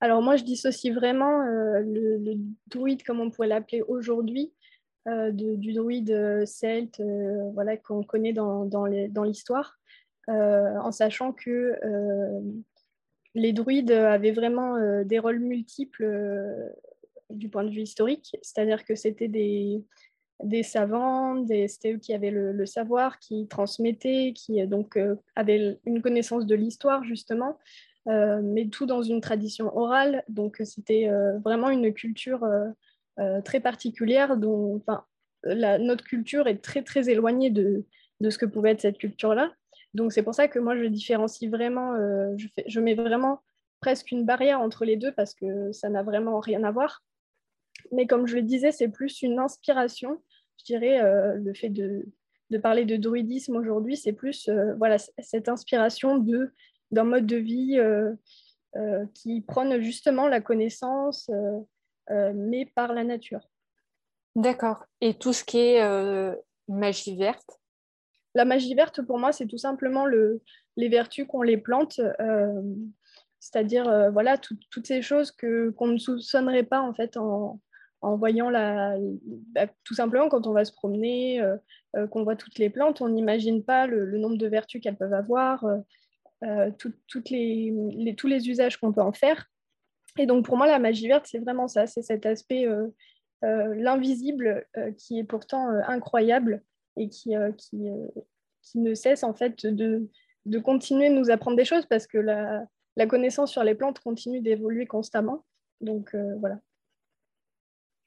Alors 0.00 0.22
moi, 0.22 0.36
je 0.36 0.44
dissocie 0.44 0.94
vraiment 0.94 1.42
euh, 1.42 1.80
le, 1.80 2.36
druide, 2.68 3.02
comme 3.02 3.20
on 3.20 3.30
pourrait 3.30 3.48
l'appeler 3.48 3.82
aujourd'hui, 3.82 4.50
euh, 5.06 5.30
du 5.30 5.74
druide 5.74 6.42
celte 6.46 7.02
voilà, 7.52 7.76
qu'on 7.76 8.02
connaît 8.02 8.32
dans 8.32 9.24
l'histoire, 9.24 9.78
en 10.26 10.90
sachant 10.90 11.32
que 11.32 11.74
les 13.34 13.52
druides 13.52 13.90
avaient 13.90 14.32
vraiment 14.32 15.02
des 15.04 15.18
rôles 15.18 15.40
multiples 15.40 16.72
du 17.28 17.50
point 17.50 17.64
de 17.64 17.70
vue 17.70 17.82
historique, 17.82 18.36
c'est-à-dire 18.40 18.84
que 18.84 18.94
c'était 18.94 19.28
des, 19.28 19.82
des 20.42 20.62
savants, 20.62 21.44
c'était 21.66 21.94
eux 21.94 21.98
qui 21.98 22.14
avaient 22.14 22.30
le, 22.30 22.66
savoir, 22.66 23.18
qui 23.18 23.46
transmettaient, 23.48 24.32
qui 24.34 24.64
donc 24.66 24.96
euh, 24.96 25.16
avaient 25.34 25.78
une 25.84 26.00
connaissance 26.00 26.46
de 26.46 26.54
l'histoire 26.54 27.02
justement, 27.04 27.58
euh, 28.08 28.40
mais 28.42 28.68
tout 28.68 28.86
dans 28.86 29.02
une 29.02 29.20
tradition 29.20 29.76
orale. 29.76 30.24
Donc 30.28 30.60
c'était 30.64 31.08
euh, 31.08 31.38
vraiment 31.38 31.70
une 31.70 31.92
culture 31.92 32.46
très 33.44 33.58
particulière 33.58 34.36
dont 34.36 34.76
enfin, 34.76 35.04
notre 35.44 36.04
culture 36.04 36.46
est 36.46 36.62
très 36.62 36.82
très 36.82 37.10
éloignée 37.10 37.50
de, 37.50 37.84
de 38.20 38.30
ce 38.30 38.38
que 38.38 38.46
pouvait 38.46 38.70
être 38.70 38.80
cette 38.80 38.98
culture-là. 38.98 39.52
Donc 39.92 40.12
c'est 40.12 40.22
pour 40.22 40.34
ça 40.34 40.46
que 40.46 40.60
moi 40.60 40.76
je 40.76 40.84
différencie 40.84 41.50
vraiment, 41.50 41.96
je 42.36 42.80
mets 42.80 42.94
vraiment 42.94 43.40
presque 43.80 44.12
une 44.12 44.24
barrière 44.24 44.60
entre 44.60 44.84
les 44.84 44.96
deux 44.96 45.10
parce 45.10 45.34
que 45.34 45.72
ça 45.72 45.88
n'a 45.88 46.04
vraiment 46.04 46.38
rien 46.38 46.62
à 46.62 46.70
voir. 46.70 47.02
Mais 47.92 48.06
comme 48.06 48.26
je 48.26 48.36
le 48.36 48.42
disais, 48.42 48.72
c'est 48.72 48.88
plus 48.88 49.22
une 49.22 49.38
inspiration 49.38 50.20
je 50.58 50.64
dirais, 50.64 51.00
euh, 51.00 51.34
le 51.36 51.54
fait 51.54 51.70
de, 51.70 52.04
parler 52.62 52.84
de 52.84 52.96
druidisme 52.96 53.56
aujourd'hui, 53.56 53.96
c'est 53.96 54.12
plus 54.12 54.48
euh, 54.48 54.74
voilà, 54.76 54.98
cette 54.98 55.48
inspiration 55.48 56.18
d'un 56.90 57.04
mode 57.04 57.26
de 57.26 57.36
vie 57.36 57.78
euh, 57.78 58.14
qui 59.14 59.40
prône 59.40 59.80
justement 59.80 60.28
la 60.28 60.40
connaissance, 60.40 61.30
mais 62.10 62.66
par 62.74 62.92
la 62.92 63.04
nature. 63.04 63.40
D'accord. 64.34 64.84
Et 65.00 65.14
tout 65.14 65.32
ce 65.32 65.44
qui 65.44 65.58
est 65.58 66.36
magie 66.68 67.16
verte? 67.16 67.60
La 68.34 68.44
magie 68.44 68.74
verte, 68.74 69.02
pour 69.02 69.18
moi, 69.18 69.32
c'est 69.32 69.46
tout 69.46 69.58
simplement 69.58 70.06
le, 70.06 70.42
les 70.76 70.88
vertus 70.88 71.26
qu'ont 71.26 71.42
les 71.42 71.58
plantes 71.58 72.00
c'est-à-dire 73.40 74.10
voilà 74.12 74.36
toutes 74.36 74.86
ces 74.86 75.00
choses 75.00 75.30
que 75.30 75.70
qu'on 75.70 75.86
ne 75.86 75.98
soupçonnerait 75.98 76.64
pas 76.64 76.80
en 76.80 76.92
fait 76.92 77.16
en, 77.16 77.60
en 78.00 78.16
voyant 78.16 78.50
la, 78.50 78.96
bah, 79.52 79.66
tout 79.84 79.94
simplement 79.94 80.28
quand 80.28 80.46
on 80.46 80.52
va 80.52 80.64
se 80.64 80.72
promener, 80.72 81.40
euh, 81.40 81.56
euh, 81.96 82.06
qu'on 82.06 82.22
voit 82.22 82.36
toutes 82.36 82.58
les 82.58 82.70
plantes, 82.70 83.00
on 83.00 83.08
n'imagine 83.08 83.64
pas 83.64 83.86
le, 83.86 84.18
nombre 84.18 84.36
de 84.36 84.46
vertus 84.46 84.80
qu'elles 84.80 84.96
peuvent 84.96 85.14
avoir, 85.14 85.64
euh, 86.44 86.70
toutes 86.78 87.30
les, 87.30 87.74
tous 88.16 88.28
les 88.28 88.48
usages 88.48 88.76
qu'on 88.76 88.92
peut 88.92 89.02
en 89.02 89.12
faire. 89.12 89.46
Et 90.16 90.26
donc 90.26 90.44
pour 90.44 90.56
moi, 90.56 90.66
la 90.66 90.78
magie 90.78 91.08
verte, 91.08 91.26
c'est 91.28 91.38
vraiment 91.38 91.68
ça, 91.68 91.86
c'est 91.86 92.02
cet 92.02 92.26
aspect, 92.26 92.66
l'invisible 93.42 94.66
qui 94.96 95.20
est 95.20 95.24
pourtant 95.24 95.68
incroyable 95.86 96.62
et 96.96 97.08
qui, 97.08 97.34
qui, 97.56 97.88
qui, 98.62 98.78
ne 98.80 98.94
cesse 98.94 99.22
en 99.22 99.32
fait 99.32 99.64
de, 99.64 100.08
de 100.44 100.58
continuer 100.58 101.08
de 101.08 101.14
nous 101.14 101.30
apprendre 101.30 101.56
des 101.56 101.64
choses 101.64 101.86
parce 101.86 102.08
que 102.08 102.18
la, 102.18 102.64
la 102.96 103.06
connaissance 103.06 103.52
sur 103.52 103.62
les 103.62 103.76
plantes 103.76 104.00
continue 104.00 104.40
d'évoluer 104.40 104.86
constamment. 104.86 105.44
Donc 105.80 106.16
voilà. 106.40 106.58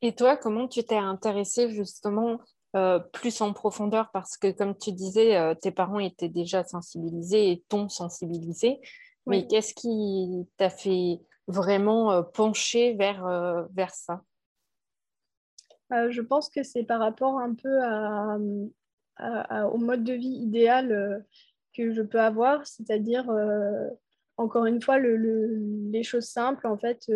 Et 0.01 0.15
toi, 0.15 0.36
comment 0.36 0.67
tu 0.67 0.84
t'es 0.84 0.98
intéressée 0.98 1.70
justement 1.70 2.39
euh, 2.75 3.00
plus 3.00 3.41
en 3.41 3.53
profondeur? 3.53 4.10
Parce 4.12 4.38
que, 4.38 4.51
comme 4.51 4.75
tu 4.75 4.91
disais, 4.91 5.38
euh, 5.38 5.53
tes 5.53 5.72
parents 5.72 6.00
étaient 6.00 6.29
déjà 6.29 6.63
sensibilisés 6.63 7.51
et 7.51 7.63
t'ont 7.70 7.89
sensibilisé. 7.89 8.79
Mais 9.27 9.46
qu'est-ce 9.46 9.75
qui 9.75 10.48
t'a 10.58 10.72
fait 10.72 11.20
vraiment 11.48 12.12
euh, 12.12 12.22
pencher 12.24 12.96
vers, 12.96 13.67
vers 13.72 13.93
ça? 13.93 14.24
Je 15.91 16.22
pense 16.22 16.50
que 16.50 16.63
c'est 16.63 16.84
par 16.84 17.00
rapport 17.00 17.38
un 17.38 17.53
peu 17.53 17.77
au 19.20 19.77
mode 19.77 20.03
de 20.03 20.13
vie 20.13 20.39
idéal 20.41 21.24
que 21.77 21.91
je 21.91 22.01
peux 22.01 22.20
avoir, 22.20 22.65
c'est-à-dire, 22.65 23.31
encore 24.41 24.65
une 24.65 24.81
fois, 24.81 25.00
les 25.00 26.03
choses 26.03 26.25
simples, 26.25 26.67
en 26.67 26.77
fait, 26.77 27.12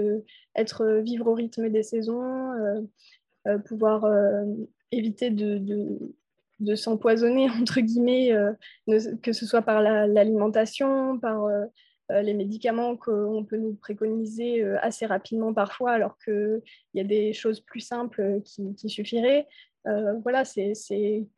être 0.55 0.85
vivre 1.03 1.27
au 1.27 1.33
rythme 1.33 1.69
des 1.69 1.83
saisons, 1.83 2.51
pouvoir 3.65 4.05
éviter 4.91 5.29
de, 5.29 6.75
s'empoisonner, 6.75 7.49
entre 7.61 7.81
guillemets, 7.81 8.33
euh, 8.33 8.53
que 9.21 9.33
ce 9.33 9.45
soit 9.45 9.61
par 9.61 9.81
l'alimentation, 9.81 11.19
par 11.19 11.45
euh, 11.45 11.65
euh, 12.11 12.21
les 12.21 12.33
médicaments 12.33 12.95
qu'on 12.95 13.45
peut 13.47 13.57
nous 13.57 13.75
préconiser 13.75 14.63
assez 14.81 15.05
rapidement 15.05 15.53
parfois, 15.53 15.91
alors 15.91 16.17
qu'il 16.23 16.61
y 16.93 16.99
a 16.99 17.03
des 17.03 17.33
choses 17.33 17.59
plus 17.59 17.81
simples 17.81 18.41
qui, 18.43 18.75
qui 18.75 18.89
suffiraient. 18.89 19.47
voilà, 20.23 20.45
c'est 20.45 20.73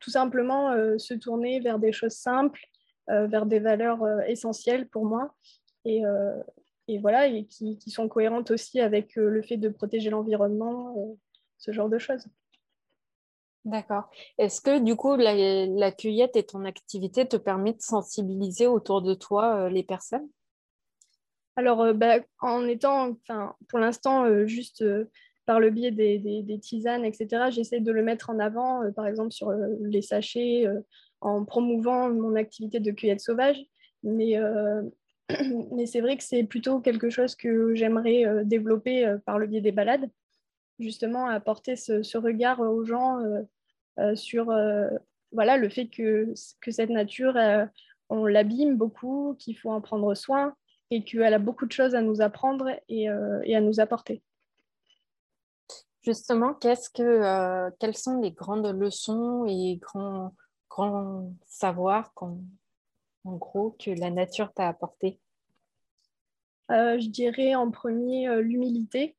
tout 0.00 0.10
simplement 0.10 0.72
se 0.98 1.14
tourner 1.14 1.60
vers 1.60 1.78
des 1.78 1.92
choses 1.92 2.14
simples, 2.14 2.60
vers 3.08 3.46
des 3.46 3.60
valeurs 3.60 4.02
essentielles 4.26 4.88
pour 4.88 5.04
moi. 5.04 5.34
Et, 5.88 6.02
et 6.88 6.98
voilà, 6.98 7.26
et 7.26 7.44
qui, 7.44 7.78
qui, 7.78 7.90
sont 7.90 8.08
cohérentes 8.08 8.50
aussi 8.50 8.80
avec 8.80 9.16
le 9.16 9.42
fait 9.42 9.56
de 9.56 9.68
protéger 9.68 10.10
l'environnement, 10.10 11.16
ce 11.58 11.72
genre 11.72 11.88
de 11.88 11.98
choses. 11.98 12.28
D'accord. 13.68 14.08
Est-ce 14.38 14.62
que 14.62 14.78
du 14.78 14.96
coup, 14.96 15.16
la, 15.16 15.92
cueillette 15.92 16.36
et 16.36 16.42
ton 16.42 16.64
activité 16.64 17.26
te 17.26 17.36
permet 17.36 17.74
de 17.74 17.82
sensibiliser 17.82 18.66
autour 18.66 19.02
de 19.02 19.12
toi 19.12 19.56
euh, 19.56 19.68
les 19.68 19.82
personnes? 19.82 20.26
Alors, 21.54 21.82
euh, 21.82 21.92
bah, 21.92 22.20
en 22.40 22.66
étant, 22.66 23.18
pour 23.68 23.78
l'instant, 23.78 24.24
euh, 24.24 24.46
juste 24.46 24.82
par 25.44 25.60
le 25.60 25.68
biais 25.68 25.90
des, 25.90 26.58
tisanes, 26.60 27.04
etc., 27.04 27.50
j'essaie 27.50 27.80
de 27.80 27.92
le 27.92 28.02
mettre 28.02 28.30
en 28.30 28.38
avant, 28.38 28.80
par 28.92 29.06
exemple 29.06 29.32
sur 29.32 29.50
les 29.80 30.02
sachets, 30.02 30.66
en 31.20 31.44
promouvant 31.44 32.10
mon 32.10 32.36
activité 32.36 32.80
de 32.80 32.90
cueillette 32.90 33.20
sauvage. 33.20 33.58
Mais, 34.02 34.38
mais 35.72 35.86
c'est 35.86 36.00
vrai 36.00 36.16
que 36.16 36.24
c'est 36.24 36.44
plutôt 36.44 36.80
quelque 36.80 37.10
chose 37.10 37.34
que 37.34 37.74
j'aimerais 37.74 38.44
développer 38.44 39.16
par 39.26 39.38
le 39.38 39.46
biais 39.46 39.60
des 39.60 39.72
balades 39.72 40.08
justement 40.78 41.26
apporter 41.26 41.76
ce, 41.76 42.16
regard 42.16 42.60
aux 42.60 42.84
gens 42.84 43.18
euh, 43.98 44.14
sur 44.14 44.50
euh, 44.50 44.88
voilà, 45.32 45.56
le 45.56 45.68
fait 45.68 45.88
que, 45.88 46.32
que 46.60 46.70
cette 46.70 46.90
nature, 46.90 47.36
euh, 47.36 47.66
on 48.08 48.26
l'abîme 48.26 48.76
beaucoup, 48.76 49.36
qu'il 49.38 49.58
faut 49.58 49.70
en 49.70 49.80
prendre 49.80 50.14
soin 50.14 50.54
et 50.90 51.04
qu'elle 51.04 51.34
a 51.34 51.38
beaucoup 51.38 51.66
de 51.66 51.72
choses 51.72 51.94
à 51.94 52.00
nous 52.00 52.22
apprendre 52.22 52.70
et, 52.88 53.08
à 53.08 53.60
nous 53.60 53.78
apporter. 53.78 54.22
Justement, 56.02 56.54
qu'est-ce 56.54 56.88
que, 56.88 57.68
quelles 57.78 57.96
sont 57.96 58.22
les 58.22 58.30
grandes 58.30 58.66
leçons 58.68 59.44
et 59.46 59.76
grands, 59.76 60.34
grands 60.70 61.30
savoirs 61.44 62.14
en 63.24 63.36
gros 63.36 63.76
que 63.78 63.90
la 63.90 64.10
nature 64.10 64.52
t'a 64.52 64.68
apporté? 64.68 65.20
Je 66.70 67.08
dirais 67.08 67.54
en 67.54 67.70
premier 67.70 68.42
l'humilité. 68.42 69.16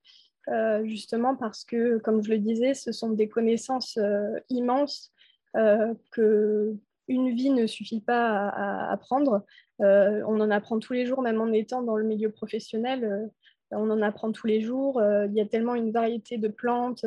Euh, 0.51 0.83
justement 0.85 1.35
parce 1.35 1.63
que, 1.63 1.99
comme 1.99 2.23
je 2.23 2.31
le 2.31 2.39
disais, 2.39 2.73
ce 2.73 2.91
sont 2.91 3.11
des 3.11 3.29
connaissances 3.29 3.97
euh, 3.97 4.39
immenses 4.49 5.11
euh, 5.55 5.93
que 6.11 6.75
une 7.07 7.35
vie 7.35 7.49
ne 7.49 7.67
suffit 7.67 8.01
pas 8.01 8.49
à, 8.49 8.91
apprendre. 8.91 9.43
on 9.79 10.39
en 10.39 10.51
apprend 10.51 10.77
tous 10.77 10.93
les 10.93 11.07
jours, 11.07 11.23
même 11.23 11.41
en 11.41 11.51
étant 11.51 11.81
dans 11.81 11.97
le 11.97 12.03
milieu 12.03 12.29
professionnel. 12.29 13.31
on 13.71 13.89
en 13.89 14.03
apprend 14.03 14.31
tous 14.31 14.45
les 14.45 14.61
jours. 14.61 15.01
il 15.01 15.33
y 15.33 15.41
a 15.41 15.47
tellement 15.47 15.73
une 15.73 15.91
variété 15.91 16.37
de 16.37 16.49
plantes, 16.49 17.03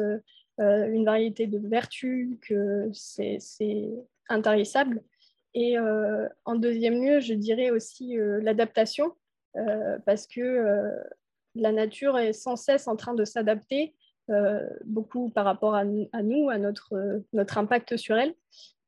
une 0.58 1.04
variété 1.04 1.46
de 1.46 1.58
vertus 1.68 2.37
que 2.40 2.90
c'est 2.92 3.38
intarissable. 4.28 5.04
Et 5.54 5.76
en 5.78 6.54
deuxième 6.54 7.02
lieu, 7.02 7.21
je 7.21 7.35
dirais 7.35 7.71
aussi 7.71 8.16
l'adaptation, 8.40 9.12
parce 10.06 10.26
que 10.26 10.90
la 11.54 11.73
nature 11.73 12.18
est 12.18 12.32
sans 12.32 12.56
cesse 12.56 12.88
en 12.88 12.97
train 12.97 13.14
de 13.14 13.25
s'adapter, 13.25 13.94
euh, 14.30 14.66
beaucoup 14.85 15.30
par 15.30 15.44
rapport 15.44 15.75
à, 15.75 15.85
nous, 15.85 16.09
à 16.49 16.59
notre, 16.59 17.23
impact 17.56 17.97
sur 17.97 18.16
elle. 18.16 18.35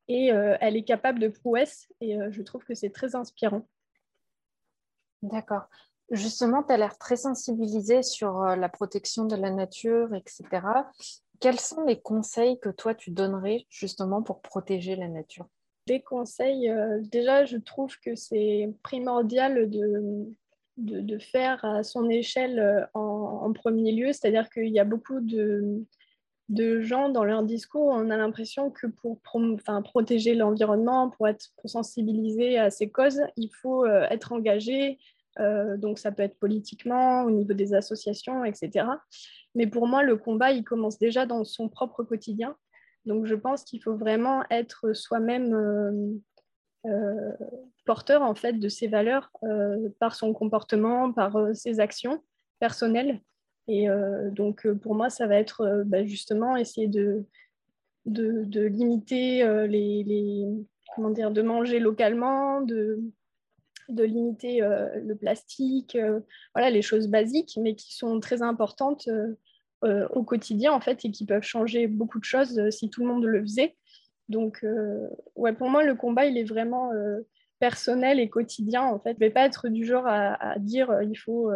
Et 0.07 0.31
euh, 0.31 0.55
elle 0.61 0.77
est 0.77 0.83
capable 0.83 1.19
de 1.19 1.27
prouesse, 1.27 1.87
et 1.99 2.19
euh, 2.19 2.29
je 2.31 2.41
trouve 2.41 2.63
que 2.63 2.75
c'est 2.75 2.91
très 2.91 3.15
inspirant. 3.15 3.67
D'accord. 5.23 5.63
Justement, 6.11 6.61
tu 6.63 6.71
as 6.71 6.77
l'air 6.77 6.97
très 6.99 7.15
sensibilisée 7.15 8.03
sur 8.03 8.43
la 8.43 8.69
protection 8.69 9.25
de 9.25 9.35
la 9.35 9.49
nature, 9.49 10.13
etc. 10.13 10.45
Quels 11.39 11.59
sont 11.59 11.83
les 11.83 11.99
conseils 11.99 12.59
que 12.59 12.69
toi, 12.69 12.93
tu 12.93 13.09
donnerais 13.09 13.65
justement 13.69 14.21
pour 14.21 14.41
protéger 14.41 14.95
la 14.95 15.07
nature? 15.07 15.47
Des 15.87 16.01
conseils, 16.01 16.71
déjà, 17.11 17.45
je 17.45 17.57
trouve 17.57 17.99
que 17.99 18.15
c'est 18.15 18.73
primordial 18.81 19.69
de, 19.69 20.25
de, 20.77 21.17
faire 21.17 21.63
à 21.63 21.83
son 21.83 22.09
échelle 22.09 22.59
euh, 22.59 22.85
en, 22.93 23.51
premier 23.53 23.91
lieu. 23.91 24.07
C'est-à-dire 24.07 24.49
qu'il 24.49 24.69
y 24.69 24.79
a 24.79 24.83
beaucoup 24.83 25.21
de, 25.21 25.83
de, 26.49 26.81
gens 26.81 27.09
dans 27.09 27.23
leur 27.23 27.43
discours, 27.43 27.87
on 27.87 28.09
a 28.09 28.17
l'impression 28.17 28.69
que 28.69 28.87
pour 28.87 29.19
protéger 29.83 30.35
l'environnement, 30.35 31.09
pour, 31.09 31.27
être, 31.27 31.51
pour 31.57 31.69
sensibiliser 31.69 32.57
à 32.57 32.69
ces 32.69 32.89
causes, 32.89 33.21
il 33.37 33.49
faut 33.49 33.85
euh, 33.85 34.05
être 34.09 34.33
engagé. 34.33 34.99
Euh, 35.39 35.75
donc 35.75 35.99
ça 35.99 36.11
peut 36.11 36.23
être 36.23 36.39
politiquement, 36.39 37.23
au 37.23 37.31
niveau 37.31 37.53
des 37.53 37.73
associations, 37.73 38.45
etc. 38.45 38.87
Mais 39.53 39.67
pour 39.67 39.87
moi, 39.87 40.01
le 40.03 40.15
combat, 40.17 40.51
il 40.51 40.63
commence 40.63 40.97
déjà 40.97 41.25
dans 41.25 41.43
son 41.43 41.67
propre 41.67 42.03
quotidien. 42.03 42.55
Donc 43.05 43.25
je 43.25 43.35
pense 43.35 43.63
qu'il 43.63 43.81
faut 43.83 43.95
vraiment 43.95 44.43
être 44.49 44.93
soi-même 44.93 46.21
euh, 46.87 47.31
porteur 47.85 48.23
en 48.23 48.33
fait 48.33 48.53
de 48.53 48.67
ses 48.67 48.87
valeurs 48.87 49.31
euh, 49.43 49.89
par 49.99 50.15
son 50.15 50.33
comportement, 50.33 51.11
par 51.11 51.35
euh, 51.35 51.53
ses 51.53 51.79
actions 51.79 52.23
personnelles. 52.59 53.21
Et 53.67 53.87
donc 54.29 54.67
pour 54.83 54.93
moi, 54.93 55.09
ça 55.09 55.25
va 55.25 55.37
être 55.37 55.83
bah, 55.87 56.05
justement 56.05 56.55
essayer 56.55 56.87
de, 56.87 57.25
de, 58.05 58.61
limiter 58.61 59.43
les, 59.67 60.45
comment 60.95 61.09
dire, 61.09 61.31
de 61.31 61.41
manger 61.41 61.79
localement, 61.79 62.61
de, 62.61 62.99
de 63.89 64.03
limiter 64.03 64.59
le 64.59 65.15
plastique, 65.15 65.97
voilà 66.53 66.69
les 66.69 66.83
choses 66.83 67.07
basiques, 67.07 67.57
mais 67.59 67.73
qui 67.73 67.95
sont 67.95 68.19
très 68.19 68.43
importantes 68.43 69.09
au 70.11 70.23
quotidien 70.23 70.73
en 70.73 70.81
fait 70.81 71.05
et 71.05 71.11
qui 71.11 71.25
peuvent 71.25 71.43
changer 71.43 71.87
beaucoup 71.87 72.19
de 72.19 72.23
choses 72.23 72.69
si 72.69 72.89
tout 72.89 73.01
le 73.01 73.07
monde 73.07 73.25
le 73.25 73.41
faisait. 73.41 73.75
Donc, 74.29 74.63
euh, 74.63 75.07
ouais, 75.35 75.53
pour 75.53 75.69
moi, 75.69 75.83
le 75.83 75.95
combat, 75.95 76.25
il 76.25 76.37
est 76.37 76.43
vraiment 76.43 76.91
euh, 76.93 77.21
personnel 77.59 78.19
et 78.19 78.29
quotidien. 78.29 78.83
En 78.83 78.99
fait, 78.99 79.13
je 79.13 79.19
vais 79.19 79.29
pas 79.29 79.45
être 79.45 79.69
du 79.69 79.85
genre 79.85 80.05
à, 80.07 80.57
dire 80.59 80.89
euh, 80.89 81.03
il 81.03 81.15
faut, 81.15 81.51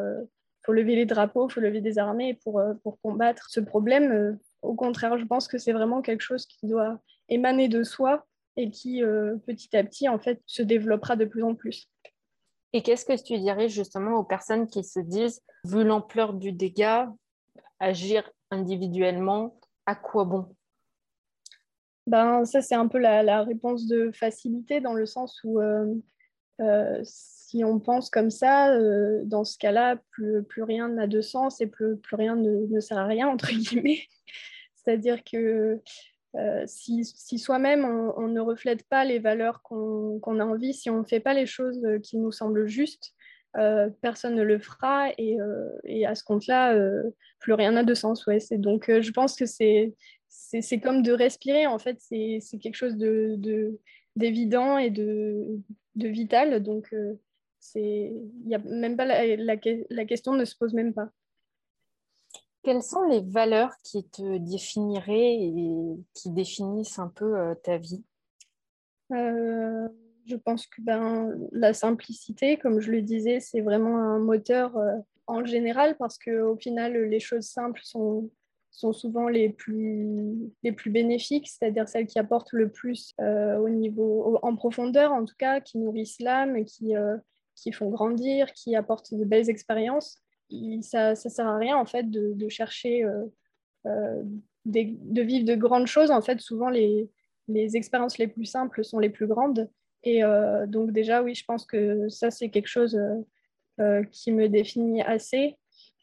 faut 0.66 0.74
lever 0.74 0.96
les 0.96 1.06
drapeaux, 1.06 1.48
il 1.48 1.54
faut 1.54 1.62
lever 1.62 1.82
des 1.82 1.98
armées 1.98 2.40
pour, 2.44 2.62
pour 2.84 3.00
combattre 3.02 3.50
ce 3.50 3.60
problème. 3.60 4.38
au 4.62 4.76
contraire, 4.76 5.18
je 5.18 5.26
pense 5.26 5.48
que 5.48 5.58
c'est 5.58 5.74
vraiment 5.74 6.02
quelque 6.02 6.22
chose 6.22 6.46
qui 6.46 6.68
doit 6.68 7.00
émaner 7.28 7.68
de 7.68 7.84
soi 7.84 8.26
et 8.58 8.70
qui, 8.70 9.02
petit 9.48 9.76
à 9.76 9.84
petit, 9.84 10.10
en 10.10 10.20
fait, 10.20 10.42
se 10.46 10.62
développera 10.62 11.16
de 11.16 11.26
plus 11.26 11.44
en 11.44 11.56
plus. 11.56 11.90
Et 12.74 12.84
qu'est-ce 12.84 13.06
que 13.06 13.20
tu 13.20 13.40
dirais 13.40 13.70
justement 13.70 14.18
aux 14.18 14.24
personnes 14.24 14.68
qui 14.68 14.84
se 14.84 15.00
disent, 15.00 15.42
vu 15.64 15.84
l'ampleur 15.84 16.34
du 16.34 16.52
dégât, 16.52 17.12
agir 17.80 18.30
individuellement, 18.52 19.60
à 19.86 19.96
quoi 19.96 20.26
bon? 20.26 20.56
Ben, 22.10 22.44
ça, 22.44 22.62
c'est 22.62 22.76
un 22.76 22.88
peu 22.88 22.98
la, 22.98 23.44
réponse 23.44 23.86
de 23.86 24.12
facilité 24.12 24.82
dans 24.82 24.94
le 24.94 25.06
sens 25.06 25.40
où 25.44 25.60
euh, 25.60 25.94
euh, 26.60 27.00
si 27.04 27.64
on 27.64 27.80
pense 27.80 28.10
comme 28.10 28.32
ça, 28.32 28.74
euh, 28.74 29.22
dans 29.26 29.44
ce 29.44 29.60
cas-là, 29.60 29.98
plus, 30.10 30.44
plus 30.44 30.64
rien 30.64 30.90
n'a 30.90 31.06
de 31.06 31.22
sens 31.22 31.62
et 31.62 31.68
plus, 31.68 32.00
rien 32.12 32.36
ne, 32.36 32.80
sert 32.80 32.98
à 32.98 33.06
rien, 33.06 33.28
entre 33.28 33.52
guillemets. 33.52 34.02
C'est-à-dire 34.76 35.24
que 35.24 35.80
si, 36.66 37.06
si 37.06 37.38
soi-même, 37.38 37.86
on, 37.86 38.28
ne 38.28 38.40
reflète 38.40 38.84
pas 38.88 39.04
les 39.04 39.20
valeurs 39.20 39.62
qu'on 39.62 40.40
a 40.40 40.46
envie, 40.46 40.74
si 40.74 40.90
on 40.90 41.00
ne 41.00 41.04
fait 41.04 41.20
pas 41.20 41.34
les 41.34 41.46
choses 41.46 41.86
qui 42.02 42.18
nous 42.18 42.32
semblent 42.32 42.68
justes, 42.68 43.14
personne 44.02 44.36
ne 44.36 44.44
le 44.44 44.60
fera 44.60 45.10
et, 45.18 45.38
et 45.84 46.06
à 46.06 46.16
ce 46.16 46.24
compte-là, 46.24 46.76
plus 47.40 47.54
rien 47.54 47.72
n'a 47.72 47.84
de 47.84 47.94
sens. 47.94 48.26
Ouais. 48.28 48.40
Donc, 48.52 48.86
je 48.88 49.12
pense 49.12 49.36
que 49.36 49.46
c'est 49.46 50.80
comme 50.80 51.02
de 51.02 51.12
respirer, 51.12 51.68
en 51.68 51.80
fait, 51.80 51.98
c'est 52.00 52.60
quelque 52.62 52.76
chose 52.76 52.98
de, 52.98 53.80
d'évident 54.16 54.78
et 54.78 54.90
de, 54.90 55.60
de 55.96 56.08
vital. 56.08 56.62
Donc, 56.62 56.94
c'est, 57.60 58.14
y 58.46 58.56
a 58.56 58.60
même 58.60 58.96
pas 58.96 59.06
la, 59.06 59.36
la, 59.36 60.06
question 60.06 60.34
ne 60.34 60.46
se 60.46 60.56
pose 60.56 60.74
même 60.74 60.94
pas. 60.94 61.10
Quelles 62.64 62.84
sont 62.84 63.04
les 63.04 63.22
valeurs 63.22 63.74
qui 63.84 64.06
te 64.06 64.38
définiraient 64.38 65.36
et 65.36 65.54
qui 66.14 66.30
définissent 66.32 67.00
un 67.00 67.10
peu 67.10 67.56
ta 67.64 67.78
vie? 67.78 68.04
Je 70.30 70.36
pense 70.36 70.68
que 70.68 70.82
ben, 70.82 71.36
la 71.52 71.74
simplicité, 71.74 72.58
comme 72.58 72.80
je 72.80 72.92
le 72.92 73.02
disais, 73.02 73.40
c'est 73.40 73.62
vraiment 73.62 73.98
un 73.98 74.20
moteur 74.20 74.78
en 75.26 75.44
général 75.44 75.96
parce 75.98 76.18
qu'au 76.18 76.56
final, 76.56 76.94
les 76.94 77.20
choses 77.20 77.46
simples 77.46 77.82
sont, 77.84 78.30
sont 78.72 78.94
souvent 78.94 79.28
les 79.28 79.50
plus, 79.50 80.36
les 80.64 80.72
plus 80.72 80.92
bénéfiques, 80.92 81.48
c'est-à-dire 81.48 81.88
celles 81.88 82.08
qui 82.08 82.20
apportent 82.20 82.54
le 82.54 82.70
plus 82.70 83.14
euh, 83.20 83.58
au 83.58 83.70
niveau, 83.70 84.40
en 84.42 84.56
profondeur 84.56 85.12
en 85.12 85.26
tout 85.26 85.36
cas, 85.38 85.62
qui 85.62 85.78
nourrissent 85.78 86.20
l'âme, 86.20 86.64
qui, 86.66 86.96
euh, 86.96 87.18
qui 87.56 87.72
font 87.72 87.90
grandir, 87.90 88.52
qui 88.54 88.76
apportent 88.76 89.14
de 89.14 89.26
belles 89.26 89.50
expériences. 89.50 90.20
ça 90.82 91.12
ne 91.12 91.16
sert 91.16 91.48
à 91.48 91.58
rien 91.58 91.78
en 91.78 91.86
fait 91.86 92.10
de, 92.10 92.50
chercher, 92.50 93.04
euh, 93.86 94.24
de 94.66 95.22
vivre 95.22 95.46
de 95.46 95.56
grandes 95.56 95.88
choses. 95.88 96.12
En 96.12 96.22
fait, 96.22 96.40
souvent 96.40 96.70
les, 96.70 97.10
les 97.48 97.76
expériences 97.76 98.18
les 98.18 98.28
plus 98.28 98.46
simples 98.46 98.84
sont 98.84 99.00
les 99.00 99.10
plus 99.10 99.28
grandes. 99.28 99.70
Et 100.04 100.22
donc 100.68 100.92
déjà, 100.92 101.22
oui, 101.22 101.36
je 101.36 101.44
pense 101.46 101.66
que 101.66 102.08
ça, 102.10 102.32
c'est 102.32 102.50
quelque 102.50 102.68
chose 102.68 103.00
qui 104.12 104.32
me 104.32 104.48
définit 104.48 105.02
assez. 105.02 105.58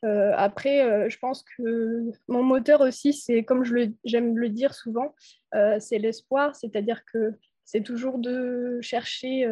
Euh, 0.05 0.33
après, 0.37 0.83
euh, 0.83 1.09
je 1.09 1.19
pense 1.19 1.43
que 1.43 2.11
mon 2.29 2.43
moteur 2.43 2.81
aussi, 2.81 3.13
c'est 3.13 3.45
comme 3.45 3.65
j'aime 4.05 4.37
le, 4.37 4.49
dire 4.49 4.75
souvent, 4.75 5.15
euh, 5.55 5.79
c'est 5.81 5.99
l'espoir, 5.99 6.55
c'est-à-dire 6.55 7.05
que 7.13 7.35
c'est 7.65 7.83
toujours 7.83 8.19
de 8.19 8.79
chercher 8.81 9.51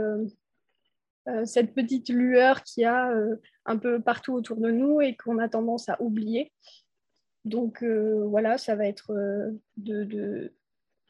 cette 1.44 1.74
petite 1.74 2.10
lueur 2.10 2.62
qu'il 2.62 2.82
y 2.82 2.86
a 2.86 3.12
un 3.64 3.76
peu 3.76 4.00
partout 4.00 4.34
autour 4.34 4.58
de 4.58 4.70
nous 4.70 5.00
et 5.00 5.16
qu'on 5.16 5.38
a 5.38 5.48
tendance 5.48 5.88
à 5.88 6.00
oublier. 6.00 6.52
Donc 7.44 7.82
voilà, 7.82 8.56
ça 8.56 8.76
va 8.76 8.86
être 8.86 9.12
de... 9.76 10.52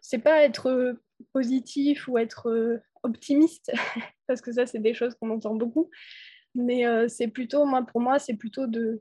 c'est 0.01 0.19
pas 0.19 0.45
être 0.45 0.97
positif 1.33 2.09
ou 2.09 2.19
être 2.19 2.81
optimiste, 3.03 3.73
parce 4.27 4.41
que 4.41 4.53
ça, 4.53 4.67
c'est 4.67 4.79
des 4.79 4.95
choses 4.95 5.15
qu'on 5.15 5.31
entend 5.31 5.55
beaucoup, 5.55 5.91
mais 6.55 6.85
c'est 7.09 7.29
plutôt, 7.29 7.65
moi, 7.65 7.83
pour 7.83 8.01
moi, 8.01 8.19
c'est 8.19 8.35
plutôt 8.35 8.67
de 8.67 9.01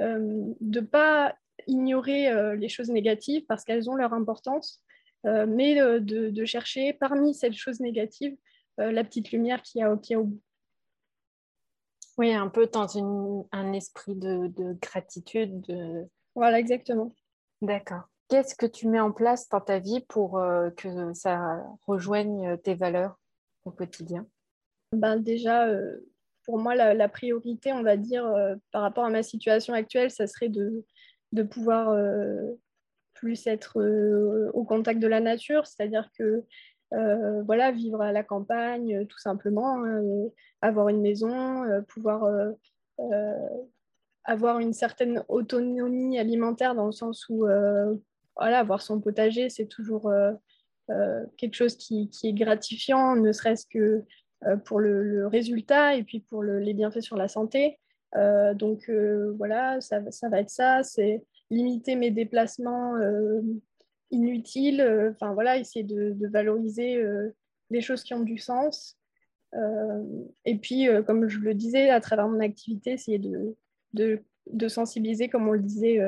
euh, 0.00 0.54
de 0.60 0.80
ne 0.80 0.86
pas 0.86 1.34
ignorer 1.66 2.28
euh, 2.28 2.54
les 2.54 2.68
choses 2.68 2.88
négatives 2.88 3.44
parce 3.46 3.64
qu'elles 3.64 3.90
ont 3.90 3.96
leur 3.96 4.12
importance, 4.12 4.82
euh, 5.26 5.44
mais 5.46 5.74
de, 6.00 6.44
chercher 6.44 6.92
parmi 6.92 7.34
ces 7.34 7.52
choses 7.52 7.80
négatives 7.80 8.36
la 8.76 9.02
petite 9.02 9.32
lumière 9.32 9.60
qui 9.62 9.82
a, 9.82 9.96
qui 9.96 10.14
a 10.14 10.20
au 10.20 10.24
bout. 10.24 10.40
Oui, 12.16 12.32
un 12.32 12.46
peu 12.46 12.68
dans 12.68 13.46
un 13.50 13.72
esprit 13.72 14.14
de, 14.14 14.76
gratitude. 14.80 15.66
Voilà, 16.36 16.60
exactement. 16.60 17.12
D'accord. 17.60 18.08
Qu'est-ce 18.28 18.54
que 18.54 18.66
tu 18.66 18.88
mets 18.88 19.00
en 19.00 19.12
place 19.12 19.48
dans 19.48 19.60
ta 19.60 19.78
vie 19.78 20.00
pour 20.08 20.40
que 20.76 21.12
ça 21.14 21.64
rejoigne 21.86 22.58
tes 22.58 22.74
valeurs 22.74 23.18
au 23.64 23.70
quotidien? 23.70 24.26
Ben 24.92 25.16
Déjà, 25.16 25.66
pour 26.48 26.58
moi, 26.58 26.74
la, 26.74 27.08
priorité, 27.10 27.74
on 27.74 27.82
va 27.82 27.98
dire, 27.98 28.24
euh, 28.24 28.56
par 28.72 28.80
rapport 28.80 29.04
à 29.04 29.10
ma 29.10 29.22
situation 29.22 29.74
actuelle, 29.74 30.10
ça 30.10 30.26
serait 30.26 30.48
de, 30.48 30.82
de 31.32 31.42
pouvoir 31.42 31.90
euh, 31.90 32.54
plus 33.12 33.46
être 33.46 33.78
euh, 33.78 34.50
au 34.54 34.64
contact 34.64 34.98
de 34.98 35.06
la 35.06 35.20
nature, 35.20 35.66
c'est-à-dire 35.66 36.08
que 36.18 36.42
voilà, 37.44 37.70
vivre 37.70 38.00
à 38.00 38.12
la 38.12 38.22
campagne, 38.22 39.06
tout 39.08 39.18
simplement, 39.18 39.84
hein, 39.84 40.02
avoir 40.62 40.88
une 40.88 41.02
maison, 41.02 41.66
pouvoir 41.86 42.24
avoir 44.24 44.58
une 44.58 44.72
certaine 44.72 45.22
autonomie 45.28 46.18
alimentaire 46.18 46.74
dans 46.74 46.86
le 46.86 46.92
sens 46.92 47.26
où 47.28 47.44
voilà, 48.38 48.60
avoir 48.60 48.82
son 48.82 49.00
potager, 49.00 49.50
c'est 49.50 49.66
toujours 49.66 50.10
quelque 51.36 51.54
chose 51.54 51.76
qui, 51.76 52.08
qui, 52.08 52.28
est 52.28 52.32
gratifiant, 52.32 53.14
ne 53.14 53.32
serait-ce 53.32 53.66
que 53.66 54.04
euh, 54.46 54.56
pour 54.56 54.78
le, 54.78 55.26
résultat 55.26 55.96
et 55.96 56.04
puis 56.04 56.20
pour 56.20 56.44
les 56.44 56.72
bienfaits 56.72 57.00
sur 57.00 57.16
la 57.16 57.26
santé. 57.26 57.78
Euh, 58.14 58.54
donc 58.54 58.88
euh, 58.88 59.34
voilà, 59.36 59.80
ça, 59.80 59.98
va 60.00 60.40
être 60.40 60.50
ça, 60.50 60.82
c'est 60.84 61.24
limiter 61.50 61.96
mes 61.96 62.10
déplacements 62.10 62.94
inutiles, 64.10 64.82
enfin 65.10 65.32
voilà, 65.32 65.58
essayer 65.58 65.82
de, 65.82 66.14
valoriser 66.28 67.02
les 67.70 67.80
choses 67.80 68.04
qui 68.04 68.14
ont 68.14 68.22
du 68.22 68.38
sens. 68.38 68.98
et 70.44 70.58
puis, 70.58 70.88
comme 71.06 71.28
je 71.28 71.38
le 71.38 71.54
disais, 71.54 71.88
à 71.90 72.00
travers 72.00 72.28
mon 72.28 72.40
activité, 72.40 72.92
essayer 72.92 73.18
de, 73.18 73.56
de, 73.94 74.68
sensibiliser, 74.68 75.28
comme 75.30 75.48
on 75.48 75.52
le 75.52 75.62
disait, 75.62 76.00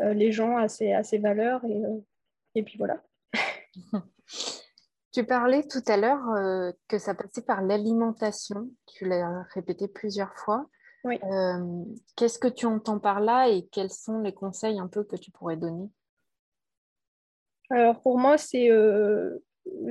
les 0.00 0.32
gens 0.32 0.56
à 0.56 0.68
ces, 0.68 0.92
à 0.92 1.02
valeurs. 1.20 1.64
Et, 1.64 1.82
et 2.54 2.62
puis 2.62 2.78
voilà. 2.78 3.02
Tu 5.18 5.24
parlais 5.24 5.66
tout 5.66 5.82
à 5.88 5.96
l'heure 5.96 6.28
euh, 6.30 6.70
que 6.86 6.98
ça 6.98 7.12
passait 7.12 7.42
par 7.42 7.62
l'alimentation. 7.62 8.70
Tu 8.86 9.04
l'as 9.04 9.42
répété 9.54 9.88
plusieurs 9.88 10.32
fois. 10.36 10.68
Oui. 11.02 11.18
Euh, 11.24 11.84
qu'est-ce 12.14 12.38
que 12.38 12.46
tu 12.46 12.66
entends 12.66 12.98
par 13.00 13.18
là 13.18 13.48
et 13.48 13.66
quels 13.72 13.90
sont 13.90 14.20
les 14.20 14.32
conseils 14.32 14.78
un 14.78 14.86
peu 14.86 15.02
que 15.02 15.16
tu 15.16 15.32
pourrais 15.32 15.56
donner? 15.56 15.88
Alors 17.70 18.00
pour 18.00 18.18
moi, 18.18 18.38
c'est 18.38 18.70
euh, 18.70 19.38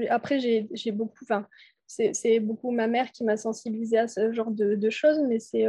après 0.09 0.39
j'ai 0.39 0.91
beaucoup, 0.91 1.17
enfin 1.23 1.45
c'est 1.87 2.39
beaucoup 2.39 2.71
ma 2.71 2.87
mère 2.87 3.11
qui 3.11 3.23
m'a 3.23 3.35
sensibilisée 3.35 3.97
à 3.97 4.07
ce 4.07 4.31
genre 4.31 4.51
de, 4.51 4.89
choses, 4.89 5.21
mais 5.27 5.39
c'est 5.39 5.65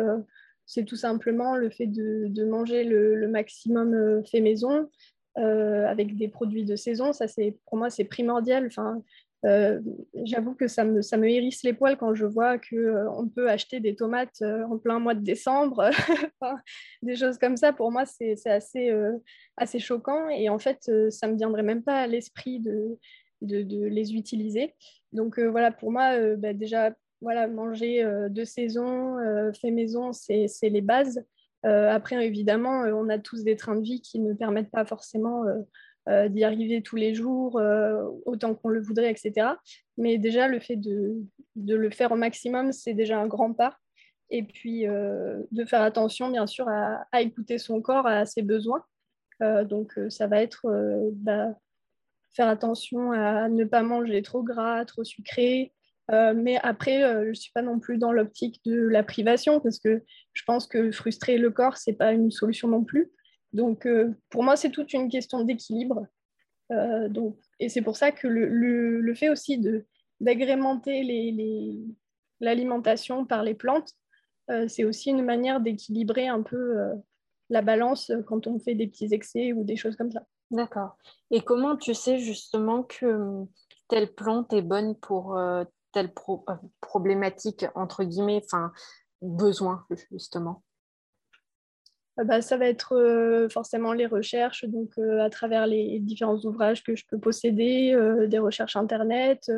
c'est 0.69 0.85
tout 0.85 0.97
simplement 0.97 1.57
le 1.57 1.71
fait 1.71 1.87
de, 1.87 2.45
manger 2.45 2.85
le, 2.85 3.27
maximum 3.27 4.23
fait 4.31 4.41
maison, 4.41 4.89
avec 5.35 6.17
des 6.17 6.29
produits 6.29 6.65
de 6.65 6.77
saison. 6.77 7.13
Ça, 7.13 7.27
c'est 7.27 7.57
pour 7.67 7.79
moi, 7.79 7.91
c'est 7.91 8.05
primordial. 8.05 8.67
Enfin, 8.67 9.03
euh, 9.45 9.81
j'avoue 10.25 10.55
que 10.55 10.67
ça 10.67 10.85
me, 10.85 11.01
ça 11.01 11.17
me 11.17 11.29
hérisse 11.29 11.63
les 11.63 11.73
poils 11.73 11.97
quand 11.97 12.13
je 12.15 12.27
vois 12.27 12.59
qu'on 12.59 12.77
euh, 12.77 13.27
peut 13.35 13.49
acheter 13.49 13.79
des 13.79 13.95
tomates 13.95 14.43
euh, 14.43 14.65
en 14.65 14.79
plein 14.79 14.99
mois 14.99 15.15
de 15.15 15.23
décembre, 15.23 15.91
des 17.03 17.15
choses 17.15 17.39
comme 17.39 17.57
ça. 17.57 17.73
Pour 17.73 17.93
moi, 17.93 18.05
c'est 18.05 18.35
assez, 18.47 18.93
assez 19.57 19.79
choquant 19.79 20.29
et 20.29 20.49
en 20.49 20.59
fait, 20.59 20.91
ça 21.11 21.29
ne 21.29 21.33
me 21.33 21.39
viendrait 21.39 21.63
même 21.63 21.83
pas 21.83 22.01
à 22.01 22.07
l'esprit 22.07 22.59
de, 22.61 22.99
de, 23.43 23.63
de, 23.63 23.85
les 23.87 24.15
utiliser. 24.15 24.75
Donc 25.13 25.39
voilà, 25.39 25.71
pour 25.71 25.93
moi, 25.93 26.37
bah, 26.37 26.53
déjà, 26.53 26.93
voilà, 27.21 27.49
manger 27.49 28.05
de 28.31 28.45
saison, 28.45 29.17
fait 29.61 29.71
maison, 29.71 30.13
c'est 30.13 30.49
les 30.63 30.81
bases. 30.81 31.25
après, 31.65 32.25
évidemment, 32.25 32.83
on 32.83 33.09
a 33.09 33.19
tous 33.19 33.45
des 33.45 33.57
trains 33.57 33.77
de 33.77 33.83
vie 33.83 34.01
qui 34.01 34.21
ne 34.21 34.35
permettent 34.35 34.71
pas 34.71 34.85
forcément 34.85 35.45
euh, 36.09 36.29
d'y 36.29 36.43
arriver 36.43 36.81
tous 36.81 36.97
les 36.97 37.15
jours 37.15 37.59
euh, 37.59 38.03
autant 38.25 38.55
qu'on 38.55 38.71
le 38.71 38.81
voudrait, 38.81 39.11
etc. 39.11 39.49
Mais 39.99 40.17
déjà, 40.17 40.49
le 40.49 40.59
fait 40.59 40.77
de, 40.77 41.19
le 41.55 41.91
faire 41.91 42.13
au 42.13 42.17
maximum, 42.17 42.73
c'est 42.73 42.95
déjà 42.95 43.21
un 43.21 43.27
grand 43.27 43.53
pas. 43.53 43.77
Et 44.31 44.43
puis, 44.43 44.87
euh, 44.87 45.43
de 45.51 45.67
faire 45.67 45.83
attention, 45.83 46.31
bien 46.31 46.47
sûr, 46.47 46.67
à, 46.67 47.21
écouter 47.21 47.59
son 47.59 47.83
corps, 47.83 48.07
à 48.07 48.25
ses 48.25 48.41
besoins. 48.41 48.85
donc, 49.41 49.99
ça 50.09 50.27
va 50.27 50.41
être 50.41 50.67
bah, 51.13 51.55
faire 52.31 52.49
attention 52.49 53.13
à 53.13 53.49
ne 53.51 53.65
pas 53.65 53.83
manger 53.83 54.23
trop 54.23 54.43
gras, 54.43 54.85
trop 54.87 55.05
sucré, 55.05 55.75
mais 56.11 56.59
après, 56.63 57.01
je 57.01 57.29
ne 57.29 57.35
suis 57.35 57.53
pas 57.53 57.63
non 57.63 57.79
plus 57.79 57.99
dans 57.99 58.13
l'optique 58.13 58.61
de 58.65 58.75
la 58.75 59.03
privation 59.03 59.61
parce 59.61 59.79
que 59.79 60.03
je 60.33 60.43
pense 60.47 60.67
que 60.67 60.91
frustrer 60.91 61.37
le 61.37 61.51
corps, 61.51 61.77
ce 61.77 61.91
n'est 61.91 61.97
pas 61.97 62.13
une 62.13 62.31
solution 62.31 62.69
non 62.69 62.85
plus. 62.85 63.11
Donc, 63.53 63.87
euh, 63.87 64.15
pour 64.31 64.43
moi, 64.43 64.57
c'est 64.57 64.71
toute 64.71 64.93
une 64.93 65.09
question 65.09 65.43
d'équilibre. 65.43 66.07
Euh, 66.71 67.09
et 67.61 67.69
c'est 67.69 67.83
pour 67.83 67.97
ça 67.97 68.13
que 68.13 68.29
le, 68.29 69.15
fait 69.15 69.31
aussi 69.31 69.59
d'agrémenter 70.21 71.03
l'alimentation 72.41 73.25
par 73.25 73.43
les 73.43 73.55
plantes, 73.55 73.93
euh, 74.51 74.69
c'est 74.69 74.85
aussi 74.85 75.11
une 75.11 75.25
manière 75.25 75.61
d'équilibrer 75.61 76.29
un 76.29 76.43
peu 76.43 76.77
la 77.51 77.63
balance 77.63 78.13
quand 78.27 78.47
on 78.47 78.59
fait 78.59 78.75
des 78.75 78.87
petits 78.87 79.13
excès 79.13 79.53
ou 79.53 79.65
des 79.65 79.77
choses 79.77 79.97
comme 79.97 80.13
ça. 80.13 80.23
D'accord. 80.51 80.97
Et 81.31 81.41
comment 81.41 81.77
tu 81.77 81.95
sais 81.95 82.19
justement 82.19 82.83
que 82.83 83.45
telle 83.89 84.15
plante 84.15 84.53
est 84.53 84.63
bonne 84.63 84.95
pour 84.95 85.39
telle 85.93 86.13
problématique, 86.81 87.67
entre 87.75 88.05
guillemets, 88.05 88.43
enfin, 88.45 88.73
besoin, 89.23 89.85
justement 90.11 90.63
euh, 92.19 92.25
bah, 92.25 92.43
ça 92.43 92.57
va 92.57 92.67
être 92.67 92.97
euh, 92.97 93.49
forcément 93.49 93.93
les 93.93 94.07
recherches, 94.07 94.65
donc 94.65 94.91
euh, 94.99 95.21
à 95.21 95.31
travers 95.31 95.67
les 95.67 95.99
différents 96.01 96.39
ouvrages 96.39 96.83
que 96.83 96.97
je 96.97 97.05
peux 97.07 97.19
posséder, 97.19 97.97
des 98.27 98.39
recherches 98.39 98.77
Internet, 98.77 99.51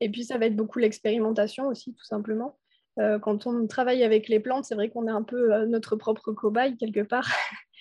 et 0.00 0.08
puis 0.08 0.24
ça 0.24 0.38
va 0.38 0.46
être 0.46 0.56
beaucoup 0.56 0.78
l'expérimentation 0.78 1.66
aussi, 1.66 1.94
tout 1.94 2.04
simplement. 2.04 2.58
quand 2.96 3.46
on 3.46 3.66
travaille 3.66 4.04
avec 4.04 4.28
les 4.28 4.40
plantes, 4.40 4.64
c'est 4.64 4.74
vrai 4.74 4.88
qu'on 4.88 5.08
est 5.08 5.10
un 5.10 5.22
peu 5.22 5.64
notre 5.66 5.96
propre 5.96 6.32
cobaye 6.32 6.76
quelque 6.76 7.02
part. 7.02 7.28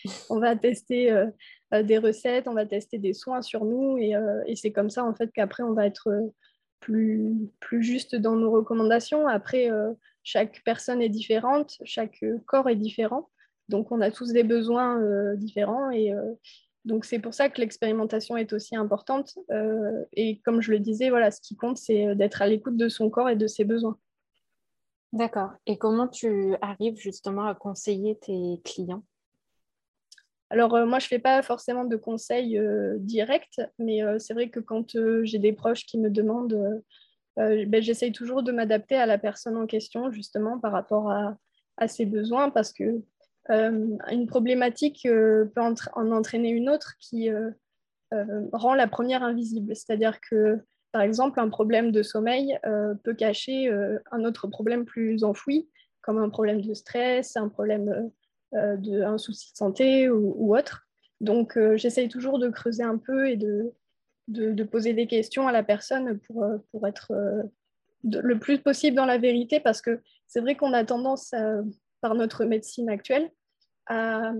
on 0.29 0.39
va 0.39 0.55
tester 0.55 1.15
des 1.71 1.97
recettes, 1.97 2.47
on 2.47 2.53
va 2.53 2.65
tester 2.65 2.97
des 2.97 3.13
soins 3.13 3.41
sur 3.41 3.65
nous, 3.65 3.97
et 3.97 4.55
c'est 4.55 4.71
comme 4.71 4.89
ça 4.89 5.03
en 5.03 5.13
fait 5.13 5.31
qu'après 5.31 5.63
on 5.63 5.73
va 5.73 5.85
être 5.85 6.09
plus, 6.83 7.81
juste 7.81 8.15
dans 8.15 8.35
nos 8.35 8.51
recommandations. 8.51 9.27
Après, 9.27 9.69
chaque 10.23 10.61
personne 10.63 11.01
est 11.01 11.09
différente, 11.09 11.77
chaque 11.83 12.23
corps 12.45 12.69
est 12.69 12.75
différent. 12.75 13.29
Donc, 13.69 13.91
on 13.91 14.01
a 14.01 14.11
tous 14.11 14.33
des 14.33 14.43
besoins 14.43 15.01
différents 15.35 15.89
et 15.91 16.13
donc, 16.85 17.05
c'est 17.05 17.19
pour 17.19 17.33
ça 17.33 17.47
que 17.49 17.61
l'expérimentation 17.61 18.35
est 18.35 18.51
aussi 18.51 18.75
importante. 18.75 19.37
et 20.13 20.39
comme 20.41 20.61
je 20.61 20.71
le 20.71 20.79
disais, 20.79 21.09
voilà, 21.09 21.31
ce 21.31 21.39
qui 21.39 21.55
compte, 21.55 21.77
c'est 21.77 22.13
d'être 22.15 22.41
à 22.41 22.47
l'écoute 22.47 22.75
de 22.75 22.89
son 22.89 23.09
corps 23.09 23.29
et 23.29 23.37
de 23.37 23.47
ses 23.47 23.63
besoins. 23.63 23.97
D'accord. 25.13 25.51
Et 25.67 25.77
comment 25.77 26.07
tu 26.07 26.55
arrives 26.61 26.97
justement 26.97 27.45
à 27.45 27.55
conseiller 27.55 28.17
tes 28.17 28.59
clients? 28.65 29.03
Alors, 30.53 30.71
moi, 30.85 30.99
je 30.99 31.05
ne 31.05 31.09
fais 31.09 31.19
pas 31.19 31.41
forcément 31.41 31.83
de 31.83 31.95
conseils 31.95 32.61
directs, 32.97 33.59
mais 33.79 34.01
c'est 34.19 34.33
vrai 34.33 34.49
que 34.49 34.59
quand 34.59 34.95
j'ai 35.23 35.39
des 35.39 35.53
proches 35.53 35.85
qui 35.85 35.97
me 35.97 36.09
demandent, 36.09 36.81
ben, 37.37 37.81
j'essaye 37.81 38.11
toujours 38.11 38.43
de 38.43 38.51
m'adapter 38.51 38.95
à 38.95 39.05
la 39.05 39.17
personne 39.17 39.57
en 39.57 39.65
question, 39.65 40.11
justement, 40.11 40.59
par 40.59 40.71
rapport 40.71 41.11
à, 41.11 41.87
ses 41.87 42.05
besoins, 42.05 42.51
parce 42.51 42.71
que 42.71 43.01
une 43.49 44.27
problématique 44.27 45.01
peut 45.03 45.61
en 45.95 46.11
entraîner 46.11 46.49
une 46.49 46.69
autre 46.69 46.93
qui 46.99 47.29
rend 48.51 48.75
la 48.75 48.87
première 48.87 49.23
invisible. 49.23 49.75
C'est-à-dire 49.75 50.21
que 50.21 50.59
par 50.93 51.01
exemple, 51.01 51.39
un 51.39 51.49
problème 51.49 51.91
de 51.91 52.03
sommeil 52.03 52.57
euh, 52.65 52.93
peut 53.03 53.15
cacher 53.15 53.67
euh, 53.67 53.97
un 54.11 54.23
autre 54.23 54.47
problème 54.47 54.85
plus 54.85 55.23
enfoui, 55.23 55.67
comme 56.01 56.19
un 56.19 56.29
problème 56.29 56.61
de 56.61 56.73
stress, 56.75 57.35
un 57.35 57.49
problème 57.49 58.11
euh, 58.55 58.77
de 58.77 59.01
un 59.01 59.17
souci 59.17 59.51
de 59.51 59.57
santé 59.57 60.09
ou, 60.09 60.55
autre. 60.55 60.87
Donc, 61.21 61.57
j'essaye 61.75 62.09
toujours 62.09 62.37
de 62.37 62.49
creuser 62.49 62.83
un 62.83 62.97
peu 62.97 63.29
et 63.29 63.37
de, 63.37 64.63
poser 64.63 64.93
des 64.93 65.07
questions 65.07 65.47
à 65.47 65.53
la 65.53 65.63
personne 65.63 66.19
pour, 66.19 66.45
pour 66.71 66.85
être 66.85 67.13
le 68.03 68.39
plus 68.39 68.59
possible 68.59 68.97
dans 68.97 69.05
la 69.05 69.17
vérité, 69.17 69.61
parce 69.61 69.81
que 69.81 70.01
c'est 70.27 70.41
vrai 70.41 70.57
qu'on 70.57 70.73
a 70.73 70.83
tendance, 70.83 71.33
par 72.01 72.15
notre 72.15 72.43
médecine 72.43 72.89
actuelle, 72.89 73.31
à, 73.87 74.33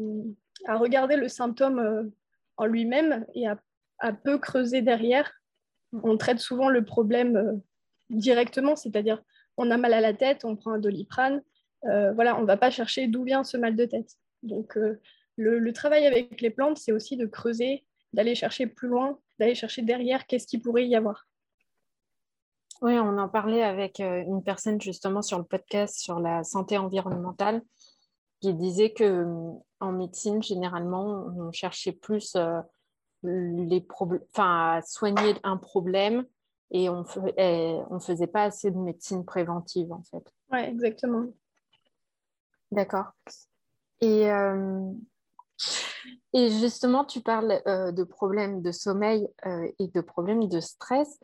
regarder 0.68 1.16
le 1.16 1.30
symptôme 1.30 2.12
en 2.58 2.66
lui-même 2.66 3.26
et 3.34 3.48
à, 3.48 3.58
à 4.00 4.12
peu 4.12 4.38
creuser 4.38 4.82
derrière 4.82 5.32
on 6.02 6.18
traite 6.18 6.40
souvent 6.40 6.70
le 6.70 6.84
problème 6.84 7.38
euh, 7.38 7.54
directement, 8.10 8.76
c'est-à-dire 8.76 9.22
on 9.58 9.70
a 9.70 9.78
mal 9.78 9.94
à 9.94 10.02
la 10.02 10.14
tête, 10.14 10.46
on 10.46 10.56
prend 10.56 10.72
un 10.72 10.80
doliprane. 10.80 11.42
Euh, 11.86 12.14
voilà, 12.14 12.38
on 12.38 12.42
ne 12.42 12.48
va 12.48 12.58
pas 12.58 12.72
chercher 12.72 13.08
d'où 13.08 13.24
vient 13.24 13.44
ce 13.44 13.58
mal 13.58 13.76
de 13.76 13.86
tête. 13.86 14.12
Donc 14.42 14.78
euh, 14.78 15.00
le, 15.38 15.74
travail 15.74 16.06
avec 16.06 16.42
les 16.42 16.50
plantes, 16.50 16.78
c'est 16.78 16.92
aussi 16.92 17.18
de 17.18 17.26
creuser, 17.26 17.86
d'aller 18.14 18.36
chercher 18.36 18.68
plus 18.68 18.88
loin, 18.88 19.20
d'aller 19.40 19.56
chercher 19.56 19.82
derrière 19.82 20.26
qu'est-ce 20.28 20.48
qu'il 20.48 20.62
pourrait 20.62 20.88
y 20.88 20.96
avoir. 20.96 21.28
Oui, 22.82 22.94
on 23.00 23.18
en 23.18 23.30
parlait 23.30 23.64
avec 23.64 24.00
une 24.00 24.44
personne 24.44 24.82
justement 24.82 25.22
sur 25.22 25.38
le 25.38 25.46
podcast 25.46 26.00
sur 26.00 26.20
la 26.20 26.44
santé 26.44 26.78
environnementale 26.78 27.62
qui 28.42 28.54
disait 28.54 28.92
que 28.92 29.26
en 29.80 29.92
médecine, 29.94 30.44
généralement, 30.44 31.26
on 31.38 31.52
cherchait 31.54 31.94
plus 31.94 32.36
les 33.24 33.88
enfin, 34.34 34.82
soigner 34.86 35.36
un 35.44 35.56
problème 35.56 36.26
et 36.72 36.90
on 36.90 37.06
ne 37.06 38.00
faisait 38.00 38.28
pas 38.28 38.44
assez 38.44 38.70
de 38.70 38.78
médecine 38.78 39.24
préventive 39.24 39.94
en 39.94 40.04
fait. 40.04 40.24
Oui, 40.52 40.60
exactement. 40.60 41.28
D'accord. 42.74 43.12
Et, 44.02 44.32
euh, 44.32 44.92
et 46.34 46.50
justement, 46.50 47.06
tu 47.06 47.22
parles 47.22 47.62
euh, 47.68 47.92
de 47.92 48.04
problèmes 48.04 48.64
de 48.64 48.72
sommeil 48.72 49.28
euh, 49.46 49.72
et 49.78 49.88
de 49.90 50.02
problèmes 50.02 50.48
de 50.48 50.60
stress. 50.60 51.20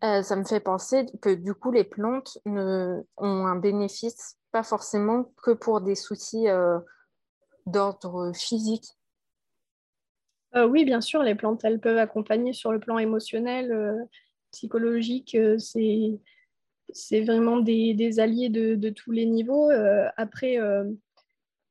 ça 0.00 0.36
me 0.36 0.44
fait 0.44 0.60
penser 0.60 1.06
que 1.20 1.34
du 1.34 1.54
coup, 1.54 1.72
les 1.72 1.84
plantes 1.84 2.38
ont 2.46 3.46
un 3.46 3.56
bénéfice 3.56 4.36
pas 4.52 4.62
forcément 4.62 5.32
que 5.42 5.50
pour 5.50 5.80
des 5.80 5.94
soucis 5.96 6.46
d'ordre 7.66 8.32
physique, 8.34 8.86
oui, 10.54 10.84
bien 10.84 11.00
sûr, 11.00 11.22
les 11.22 11.34
plantes, 11.34 11.64
elles 11.64 11.80
peuvent 11.80 11.98
accompagner 11.98 12.52
sur 12.52 12.72
le 12.72 12.78
plan 12.78 12.98
émotionnel, 12.98 14.06
psychologique. 14.50 15.36
C'est, 15.58 16.20
c'est 16.92 17.22
vraiment 17.22 17.58
des, 17.58 18.20
alliés 18.20 18.48
de, 18.48 18.90
tous 18.90 19.12
les 19.12 19.26
niveaux. 19.26 19.70
après, 20.16 20.58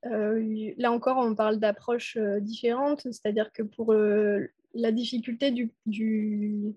là 0.03 0.91
encore, 0.91 1.17
on 1.17 1.35
parle 1.35 1.59
d'approches 1.59 2.17
différentes, 2.39 3.01
c'est-à-dire 3.03 3.51
que 3.51 3.63
pour 3.63 3.93
la 4.73 4.91
difficulté 4.91 5.51
du, 5.85 6.75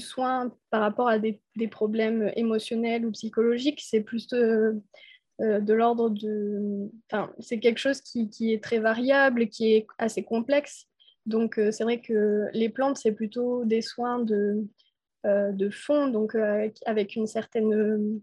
soin 0.00 0.52
par 0.70 0.80
rapport 0.80 1.08
à 1.08 1.18
des, 1.18 1.40
problèmes 1.70 2.30
émotionnels 2.36 3.06
ou 3.06 3.12
psychologiques, 3.12 3.82
c'est 3.84 4.02
plus 4.02 4.26
de, 4.28 4.80
l'ordre 5.38 6.10
de... 6.10 6.90
Enfin, 7.10 7.32
c'est 7.38 7.58
quelque 7.58 7.78
chose 7.78 8.00
qui, 8.00 8.30
qui, 8.30 8.52
est 8.52 8.62
très 8.62 8.78
variable 8.78 9.42
et 9.42 9.48
qui 9.48 9.72
est 9.72 9.86
assez 9.98 10.22
complexe. 10.22 10.88
Donc, 11.26 11.58
euh, 11.58 11.72
c'est 11.72 11.84
vrai 11.84 12.00
que 12.00 12.46
les 12.52 12.68
plantes, 12.68 12.98
c'est 12.98 13.12
plutôt 13.12 13.64
des 13.64 13.82
soins 13.82 14.20
de, 14.20 14.34
euh, 14.34 14.62
de 15.26 15.70
fond, 15.70 16.08
donc 16.08 16.34
euh, 16.34 16.68
avec 16.86 17.16
une 17.16 17.26
certaine, 17.26 18.20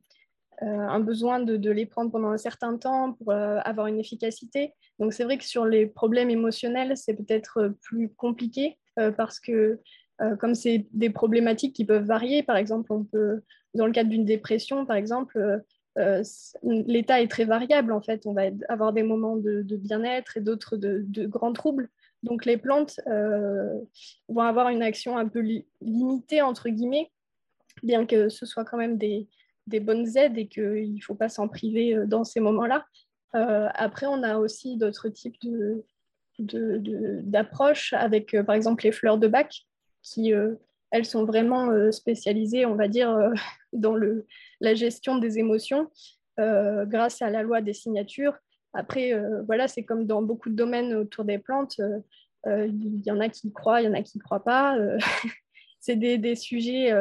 un 0.62 1.00
besoin 1.00 1.40
de, 1.40 1.70
les 1.70 1.86
prendre 1.86 2.12
pendant 2.12 2.30
un 2.30 2.38
certain 2.38 2.78
temps 2.78 3.14
pour 3.14 3.34
avoir 3.34 3.88
une 3.88 4.00
efficacité. 4.00 4.74
Donc, 5.00 5.14
c'est 5.14 5.24
vrai 5.24 5.38
que 5.38 5.44
sur 5.44 5.66
les 5.66 5.88
problèmes 5.88 6.30
émotionnels, 6.30 6.96
c'est 6.96 7.16
peut-être 7.16 7.74
plus 7.82 8.10
compliqué 8.10 8.78
parce 9.18 9.40
que 9.40 9.80
comme 10.40 10.56
c'est 10.56 10.86
des 10.94 11.10
problématiques 11.10 11.76
qui 11.76 11.86
peuvent 11.86 12.06
varier, 12.06 12.44
par 12.44 12.56
exemple, 12.56 12.94
on 12.94 13.04
peut, 13.04 13.42
dans 13.74 13.88
le 13.88 13.92
cadre 13.92 14.10
d'une 14.10 14.26
dépression, 14.26 14.86
par 14.86 14.96
exemple, 14.96 15.64
l'état 16.64 17.22
est 17.22 17.28
très 17.28 17.46
variable 17.46 17.92
en 17.92 18.02
fait. 18.02 18.26
On 18.26 18.34
va 18.34 18.44
avoir 18.70 18.94
des 18.94 19.04
moments 19.04 19.36
de, 19.36 19.64
bien-être 19.76 20.38
et 20.38 20.42
d'autres 20.42 20.78
de, 20.78 21.04
de, 21.08 21.26
grands 21.26 21.54
troubles. 21.54 21.90
Donc 22.24 22.46
les 22.46 22.58
plantes 22.58 23.00
euh, 23.08 23.80
vont 24.30 24.42
avoir 24.42 24.70
une 24.70 24.82
action 24.82 25.18
un 25.18 25.28
peu 25.28 25.44
limitée, 25.82 26.42
entre 26.42 26.70
guillemets, 26.70 27.12
bien 27.84 28.06
que 28.06 28.30
ce 28.30 28.46
soit 28.46 28.64
quand 28.64 28.78
même 28.78 28.98
des, 28.98 29.28
bonnes 29.82 30.18
aides 30.18 30.38
et 30.38 30.48
qu'il 30.48 30.96
ne 30.96 31.02
faut 31.02 31.16
pas 31.16 31.30
s'en 31.30 31.48
priver 31.48 31.96
euh, 31.96 32.06
dans 32.06 32.24
ces 32.24 32.40
moments-là. 32.40 32.86
Euh, 33.36 33.68
après, 33.74 34.06
on 34.06 34.24
a 34.24 34.38
aussi 34.38 34.78
d'autres 34.78 35.10
types 35.10 35.38
d'approches 36.40 37.94
avec, 37.94 38.36
par 38.46 38.56
exemple, 38.56 38.86
les 38.86 38.92
fleurs 38.92 39.18
de 39.18 39.28
bac, 39.28 39.66
qui, 40.02 40.32
elles, 40.92 41.06
sont 41.06 41.26
vraiment 41.26 41.92
spécialisées, 41.92 42.66
on 42.66 42.76
va 42.76 42.88
dire, 42.88 43.18
dans 43.74 43.96
la 44.62 44.76
gestion 44.76 45.18
des 45.18 45.40
émotions 45.40 45.90
grâce 46.38 47.22
à 47.22 47.30
la 47.30 47.44
loi 47.44 47.62
des 47.62 47.74
signatures 47.74 48.38
après, 48.74 49.14
euh, 49.14 49.44
voilà, 49.44 49.68
c'est 49.68 49.84
comme 49.84 50.06
dans 50.06 50.22
beaucoup 50.22 50.50
de 50.50 50.56
domaines 50.56 50.94
autour 50.96 51.26
des 51.26 51.38
plantes. 51.38 51.80
Euh, 51.80 52.00
euh, 52.48 52.66
il 52.68 53.02
y 53.06 53.12
en 53.12 53.20
a 53.20 53.30
qui 53.30 53.52
croient, 53.54 53.82
il 53.82 53.86
y 53.86 53.88
en 53.88 53.94
a 53.94 54.02
qui 54.02 54.18
ne 54.18 54.24
croient 54.24 54.44
pas. 54.44 54.78
c'est 55.80 55.96
des, 55.96 56.36
sujets 56.36 56.92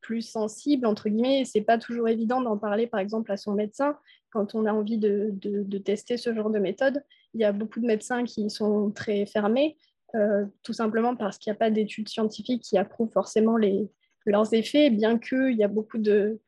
plus 0.00 0.22
sensibles, 0.22 0.86
entre 0.86 1.08
guillemets. 1.08 1.44
Ce 1.44 1.58
n'est 1.58 1.64
pas 1.64 1.78
toujours 1.78 2.08
évident 2.08 2.40
d'en 2.40 2.58
parler, 2.58 2.86
par 2.86 3.00
exemple, 3.00 3.32
à 3.32 3.36
son 3.36 3.54
médecin 3.54 3.96
quand 4.30 4.54
on 4.54 4.66
a 4.66 4.72
envie 4.72 4.98
de, 4.98 5.78
tester 5.78 6.16
ce 6.16 6.34
genre 6.34 6.50
de 6.50 6.58
méthode. 6.58 7.02
Il 7.32 7.40
y 7.40 7.44
a 7.44 7.52
beaucoup 7.52 7.80
de 7.80 7.86
médecins 7.86 8.24
qui 8.24 8.50
sont 8.50 8.92
très 8.92 9.26
fermés, 9.26 9.76
tout 10.62 10.72
simplement 10.72 11.16
parce 11.16 11.38
qu'il 11.38 11.50
n'y 11.50 11.56
a 11.56 11.58
pas 11.58 11.70
d'études 11.70 12.08
scientifiques 12.08 12.62
qui 12.62 12.78
approuvent 12.78 13.12
forcément 13.12 13.56
les, 13.56 13.88
leurs 14.26 14.52
effets, 14.54 14.90
bien 14.90 15.18
qu'il 15.18 15.56
y 15.56 15.64
a 15.64 15.68
beaucoup 15.68 15.98
de, 15.98 16.38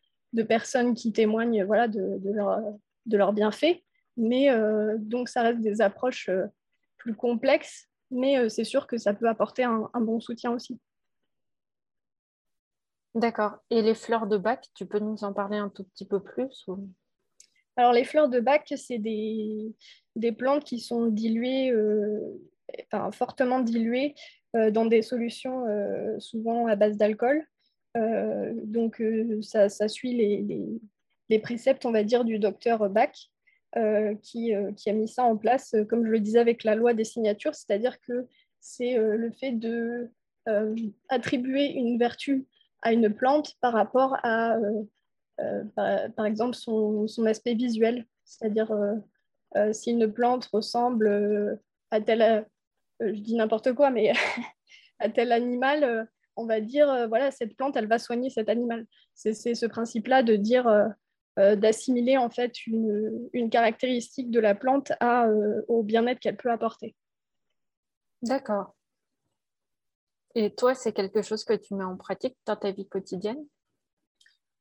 personnes 0.49 0.95
qui 0.95 1.13
témoignent 1.13 1.65
voilà, 1.65 1.89
de, 1.89 2.21
de 2.21 3.17
leurs 3.17 3.33
bienfaits. 3.33 3.83
Mais 4.17 4.51
euh, 4.51 4.97
donc, 4.99 5.29
ça 5.29 5.43
reste 5.43 5.61
des 5.61 5.81
approches 5.81 6.29
euh, 6.29 6.47
plus 6.97 7.15
complexes, 7.15 7.89
mais 8.11 8.39
euh, 8.39 8.49
c'est 8.49 8.65
sûr 8.65 8.87
que 8.87 8.97
ça 8.97 9.15
peut 9.15 9.29
apporter 9.29 9.65
un, 9.65 9.91
bon 10.01 10.21
soutien 10.21 10.53
aussi. 10.53 10.81
D'accord. 13.15 13.59
Et 13.71 13.83
les 13.83 13.95
fleurs 13.95 14.27
de 14.27 14.37
bac, 14.37 14.67
tu 14.75 14.87
peux 14.87 14.99
nous 14.99 15.25
en 15.25 15.33
parler 15.33 15.57
un 15.57 15.69
tout 15.69 15.85
petit 15.85 16.07
peu 16.07 16.23
plus 16.23 16.67
Alors, 17.77 17.93
les 17.93 18.05
fleurs 18.05 18.29
de 18.29 18.41
bac, 18.41 18.73
c'est 18.77 18.99
des, 18.99 19.75
des, 20.17 20.33
plantes 20.33 20.65
qui 20.65 20.81
sont 20.81 21.07
diluées, 21.07 21.75
enfin, 22.85 23.11
fortement 23.13 23.61
diluées 23.61 24.15
dans 24.53 24.85
des 24.85 25.01
solutions 25.01 25.65
souvent 26.19 26.67
à 26.67 26.77
base 26.77 26.99
d'alcool. 26.99 27.47
donc, 27.95 29.03
ça, 29.41 29.71
ça, 29.71 29.89
suit 29.89 30.13
les, 30.13 30.43
les, 30.43 30.67
les, 31.31 31.39
préceptes, 31.39 31.87
on 31.87 31.93
va 31.93 32.05
dire, 32.05 32.23
du 32.23 32.39
docteur 32.39 32.91
Bach. 32.91 33.31
Euh, 33.77 34.15
qui, 34.23 34.55
euh, 34.55 34.73
qui, 34.73 34.89
a 34.89 34.95
mis 34.95 35.09
ça 35.09 35.25
en 35.25 35.37
place, 35.37 35.75
euh, 35.75 35.85
comme 35.85 36.07
je 36.07 36.11
le 36.11 36.21
disais, 36.21 36.39
avec 36.39 36.65
la 36.65 36.75
loi 36.75 36.95
des 36.95 37.05
signatures, 37.05 37.55
c'est-à-dire 37.55 38.01
que 38.01 38.27
c'est 38.59 38.97
le 38.97 39.31
fait 39.33 39.53
de 39.53 40.11
attribuer 41.09 41.73
une 41.73 41.99
vertu 41.99 42.47
à 42.83 42.93
une 42.93 43.13
plante 43.13 43.55
par 43.61 43.73
rapport 43.73 44.17
à, 44.23 44.57
par, 45.75 46.25
exemple, 46.25 46.55
son, 46.55 47.07
son, 47.07 47.27
aspect 47.27 47.55
visuel. 47.55 48.07
C'est-à-dire, 48.25 48.73
si 49.73 49.91
une 49.91 50.13
plante 50.13 50.47
ressemble 50.47 51.61
à 51.91 52.01
tel, 52.01 52.47
je 53.01 53.21
dis 53.21 53.35
n'importe 53.35 53.73
quoi, 53.73 53.91
mais 53.91 54.13
à 55.01 55.09
tel 55.09 55.33
animal, 55.33 56.09
on 56.37 56.47
va 56.47 56.61
dire, 56.61 57.09
voilà, 57.09 57.31
cette 57.31 57.57
plante, 57.57 57.77
elle 57.77 57.89
va 57.89 57.99
soigner 57.99 58.31
cet 58.31 58.49
animal. 58.49 58.87
C'est 59.15 59.55
ce 59.55 59.67
principe-là 59.67 60.23
de 60.23 60.35
dire, 60.37 60.67
d'assimiler 61.37 62.17
en 62.17 62.31
fait 62.31 62.67
une, 62.67 63.29
une, 63.35 63.51
caractéristique 63.51 64.31
de 64.31 64.41
la 64.41 64.55
plante 64.55 64.93
à, 65.01 65.29
au 65.69 65.83
bien-être 65.83 66.19
qu'elle 66.19 66.37
peut 66.37 66.51
apporter. 66.51 66.97
D'accord. 68.23 68.75
Et 70.35 70.55
toi, 70.55 70.75
c'est 70.75 70.93
quelque 70.93 71.23
chose 71.23 71.45
que 71.45 71.55
tu 71.55 71.75
mets 71.75 71.85
en 71.85 71.97
pratique 71.97 72.37
dans 72.47 72.57
ta 72.57 72.71
vie 72.71 72.89
quotidienne? 72.89 73.45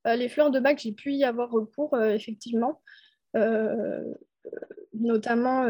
Les 0.04 0.28
fleurs 0.28 0.50
de 0.50 0.60
bac, 0.60 0.78
j'ai 0.78 0.92
pu 0.92 1.12
y 1.14 1.24
avoir 1.24 1.50
recours, 1.50 1.98
effectivement. 2.00 2.80
notamment 4.94 5.66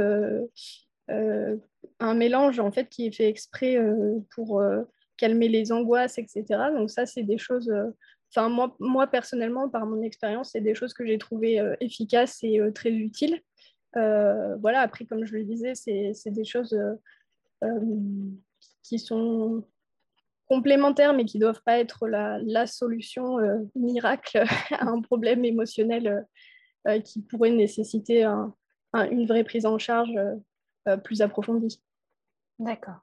un 1.09 2.15
mélange 2.15 2.61
en 2.61 2.71
fait 2.71 2.89
qui 2.89 3.07
est 3.07 3.13
fait 3.13 3.29
exprès 3.29 3.79
pour 4.35 4.63
calmer 5.17 5.49
les 5.49 5.73
angoisses, 5.73 6.19
etc. 6.19 6.45
Donc 6.77 6.91
ça, 6.91 7.07
c'est 7.07 7.23
des 7.23 7.39
choses. 7.39 7.73
Enfin, 8.37 8.51
moi, 8.51 8.77
moi, 8.79 9.07
personnellement, 9.07 9.69
par 9.71 9.87
mon 9.87 10.03
expérience, 10.03 10.51
c'est 10.53 10.61
des 10.61 10.75
choses 10.75 10.93
que 10.93 11.07
j'ai 11.07 11.17
trouvées 11.17 11.59
efficaces 11.81 12.41
et 12.43 12.61
très 12.75 12.91
utiles. 12.91 13.41
voilà, 13.95 14.81
après, 14.81 15.07
comme 15.07 15.25
je 15.25 15.35
le 15.35 15.45
disais, 15.45 15.75
c'est 15.75 16.31
des 16.31 16.45
choses 16.45 16.79
qui 18.83 18.99
sont 18.99 19.65
complémentaires, 20.49 21.15
mais 21.15 21.25
qui 21.25 21.39
ne 21.39 21.45
doivent 21.45 21.63
pas 21.65 21.79
être 21.79 22.07
la, 22.09 22.39
la 22.43 22.67
solution 22.67 23.39
miracle 23.75 24.45
à 24.71 24.87
un 24.87 25.01
problème 25.01 25.45
émotionnel 25.47 26.27
qui 27.05 27.23
pourrait 27.23 27.53
nécessiter 27.53 28.25
une 28.93 29.27
vraie 29.27 29.45
prise 29.45 29.65
en 29.65 29.79
charge 29.79 30.15
plus 31.05 31.23
approfondie. 31.23 31.83
D'accord. 32.59 33.01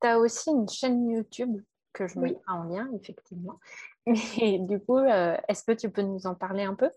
Tu 0.00 0.08
as 0.08 0.18
aussi 0.18 0.50
une 0.50 0.68
chaîne 0.68 1.10
YouTube 1.10 1.60
que 1.92 2.06
je 2.06 2.18
mets 2.18 2.38
en 2.46 2.64
lien, 2.64 2.88
effectivement. 2.94 3.58
Mais 4.06 4.58
du 4.58 4.78
coup, 4.80 4.98
euh, 4.98 5.36
est-ce 5.48 5.64
que 5.64 5.72
tu 5.72 5.90
peux 5.90 6.02
nous 6.02 6.26
en 6.26 6.34
parler 6.34 6.62
un 6.62 6.74
peu? 6.74 6.90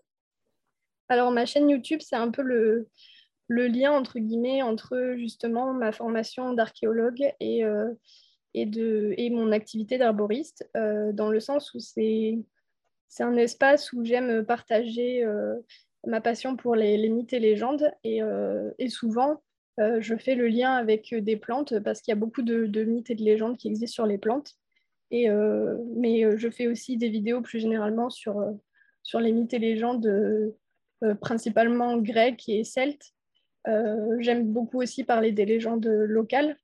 Alors, 1.08 1.32
ma 1.32 1.44
chaîne 1.44 1.68
YouTube, 1.68 2.00
c'est 2.02 2.16
un 2.16 2.30
peu 2.30 2.42
le, 2.42 2.88
lien, 3.48 3.92
entre 3.92 4.20
guillemets, 4.20 4.62
entre 4.62 5.14
justement 5.16 5.72
ma 5.72 5.90
formation 5.90 6.52
d'archéologue 6.52 7.32
et, 7.40 7.64
euh, 7.64 7.92
et, 8.54 8.70
et 9.16 9.30
mon 9.30 9.50
activité 9.50 9.98
d'arboriste, 9.98 10.70
euh, 10.76 11.12
dans 11.12 11.30
le 11.30 11.40
sens 11.40 11.74
où 11.74 11.80
c'est 11.80 12.38
un 13.18 13.36
espace 13.36 13.92
où 13.92 14.04
j'aime 14.04 14.46
partager 14.46 15.24
ma 16.06 16.20
passion 16.20 16.56
pour 16.56 16.76
les, 16.76 17.08
mythes 17.08 17.32
et 17.32 17.40
légendes. 17.40 17.90
Et, 18.04 18.20
et 18.78 18.88
souvent, 18.88 19.42
je 19.78 20.16
fais 20.16 20.36
le 20.36 20.46
lien 20.46 20.74
avec 20.74 21.12
des 21.12 21.36
plantes 21.36 21.80
parce 21.80 22.02
qu'il 22.02 22.12
y 22.12 22.16
a 22.16 22.20
beaucoup 22.20 22.42
de, 22.42 22.84
mythes 22.84 23.10
et 23.10 23.16
de 23.16 23.24
légendes 23.24 23.56
qui 23.58 23.66
existent 23.66 23.94
sur 23.94 24.06
les 24.06 24.18
plantes. 24.18 24.59
Euh, 25.12 25.76
mais 25.96 26.36
je 26.36 26.48
fais 26.50 26.66
aussi 26.66 26.96
des 26.96 27.08
vidéos 27.08 27.40
plus 27.40 27.60
généralement 27.60 28.10
sur, 28.10 28.42
sur 29.02 29.20
les 29.20 29.32
mythes 29.32 29.54
et 29.54 29.58
légendes, 29.58 30.54
principalement 31.20 31.98
grecques 31.98 32.48
et 32.48 32.64
celtes. 32.64 33.12
J'aime 34.18 34.52
beaucoup 34.52 34.80
aussi 34.80 35.04
parler 35.04 35.32
des 35.32 35.46
légendes 35.46 35.86
locales. 35.86 36.56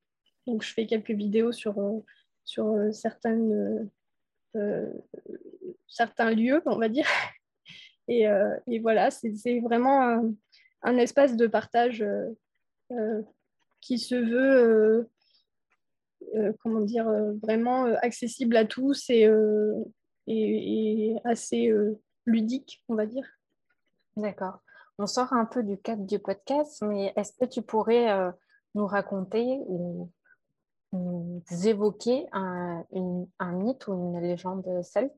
Donc, 0.47 0.63
je 0.63 0.73
fais 0.73 0.87
quelques 0.87 1.11
vidéos 1.11 1.53
sur, 1.53 1.75
sur 2.45 2.77
certaines, 2.93 3.91
certains 5.89 6.31
lieux, 6.31 6.63
on 6.67 6.79
va 6.79 6.89
dire. 6.89 7.07
Et, 8.09 8.25
et 8.69 8.79
voilà, 8.79 9.11
c'est 9.11 9.59
vraiment 9.59 10.23
un, 10.85 10.97
espace 10.97 11.35
de 11.35 11.49
partage 11.49 12.05
euh, 12.93 13.23
qui 13.81 13.99
se 13.99 14.15
veut 14.15 14.57
euh, 14.57 15.03
euh, 15.03 15.09
comment 16.61 16.81
dire, 16.81 17.11
vraiment 17.43 17.85
accessible 18.03 18.57
à 18.57 18.65
tous 18.65 19.11
et, 19.11 19.29
et, 20.27 21.17
assez 21.25 21.73
ludique, 22.27 22.83
on 22.89 22.95
va 22.95 23.07
dire. 23.07 23.27
D'accord. 24.17 24.61
On 24.99 25.07
sort 25.07 25.33
un 25.33 25.45
peu 25.45 25.63
du 25.63 25.77
cadre 25.79 26.07
du 26.07 26.19
podcast, 26.19 26.83
mais 26.83 27.13
est-ce 27.17 27.33
que 27.33 27.45
tu 27.45 27.63
pourrais 27.63 28.09
nous 28.75 28.87
raconter 28.87 29.61
ou 29.67 30.11
nous 30.93 31.43
évoquer 31.65 32.27
un, 32.33 32.85
un, 33.39 33.53
mythe 33.53 33.87
ou 33.89 33.93
une 33.93 34.21
légende 34.21 34.83
celte? 34.83 35.13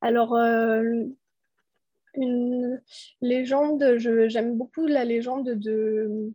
Alors, 0.00 0.36
une 2.14 2.82
légende, 3.20 3.96
j'aime 3.98 4.56
beaucoup 4.56 4.86
la 4.86 5.04
légende 5.04 5.50
de, 5.50 6.32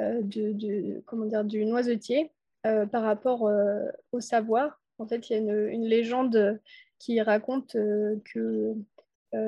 euh, 0.00 0.22
de, 0.22 1.00
comment 1.06 1.26
dire, 1.26 1.44
du 1.44 1.64
noisetier 1.64 2.32
euh, 2.66 2.84
par 2.84 3.02
rapport 3.04 3.46
euh, 3.46 3.86
au 4.10 4.20
savoir. 4.20 4.80
En 4.98 5.06
fait, 5.06 5.30
il 5.30 5.32
y 5.32 5.36
a 5.36 5.38
une, 5.38 5.84
légende 5.84 6.60
qui 6.98 7.20
raconte 7.20 7.72
que 7.72 8.74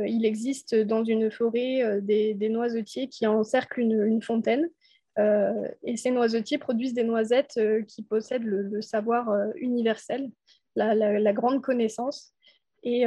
il 0.05 0.25
existe 0.25 0.75
dans 0.75 1.05
une 1.05 1.31
forêt 1.31 2.01
des, 2.01 2.35
des, 2.35 2.49
noisetiers 2.49 3.07
qui 3.09 3.25
encerclent 3.25 3.83
une, 3.83 4.21
fontaine. 4.21 4.69
et 5.17 5.97
ces 5.97 6.11
noisetiers 6.11 6.59
produisent 6.59 6.93
des 6.93 7.05
noisettes 7.05 7.61
qui 7.87 8.03
possèdent 8.03 8.43
le, 8.43 8.83
savoir 8.83 9.33
universel, 9.55 10.29
la, 10.75 11.33
grande 11.33 11.63
connaissance. 11.63 12.35
Et, 12.83 13.05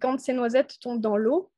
quand 0.00 0.18
ces 0.18 0.32
noisettes 0.32 0.78
tombent 0.80 1.02
dans 1.02 1.18
l'eau, 1.18 1.50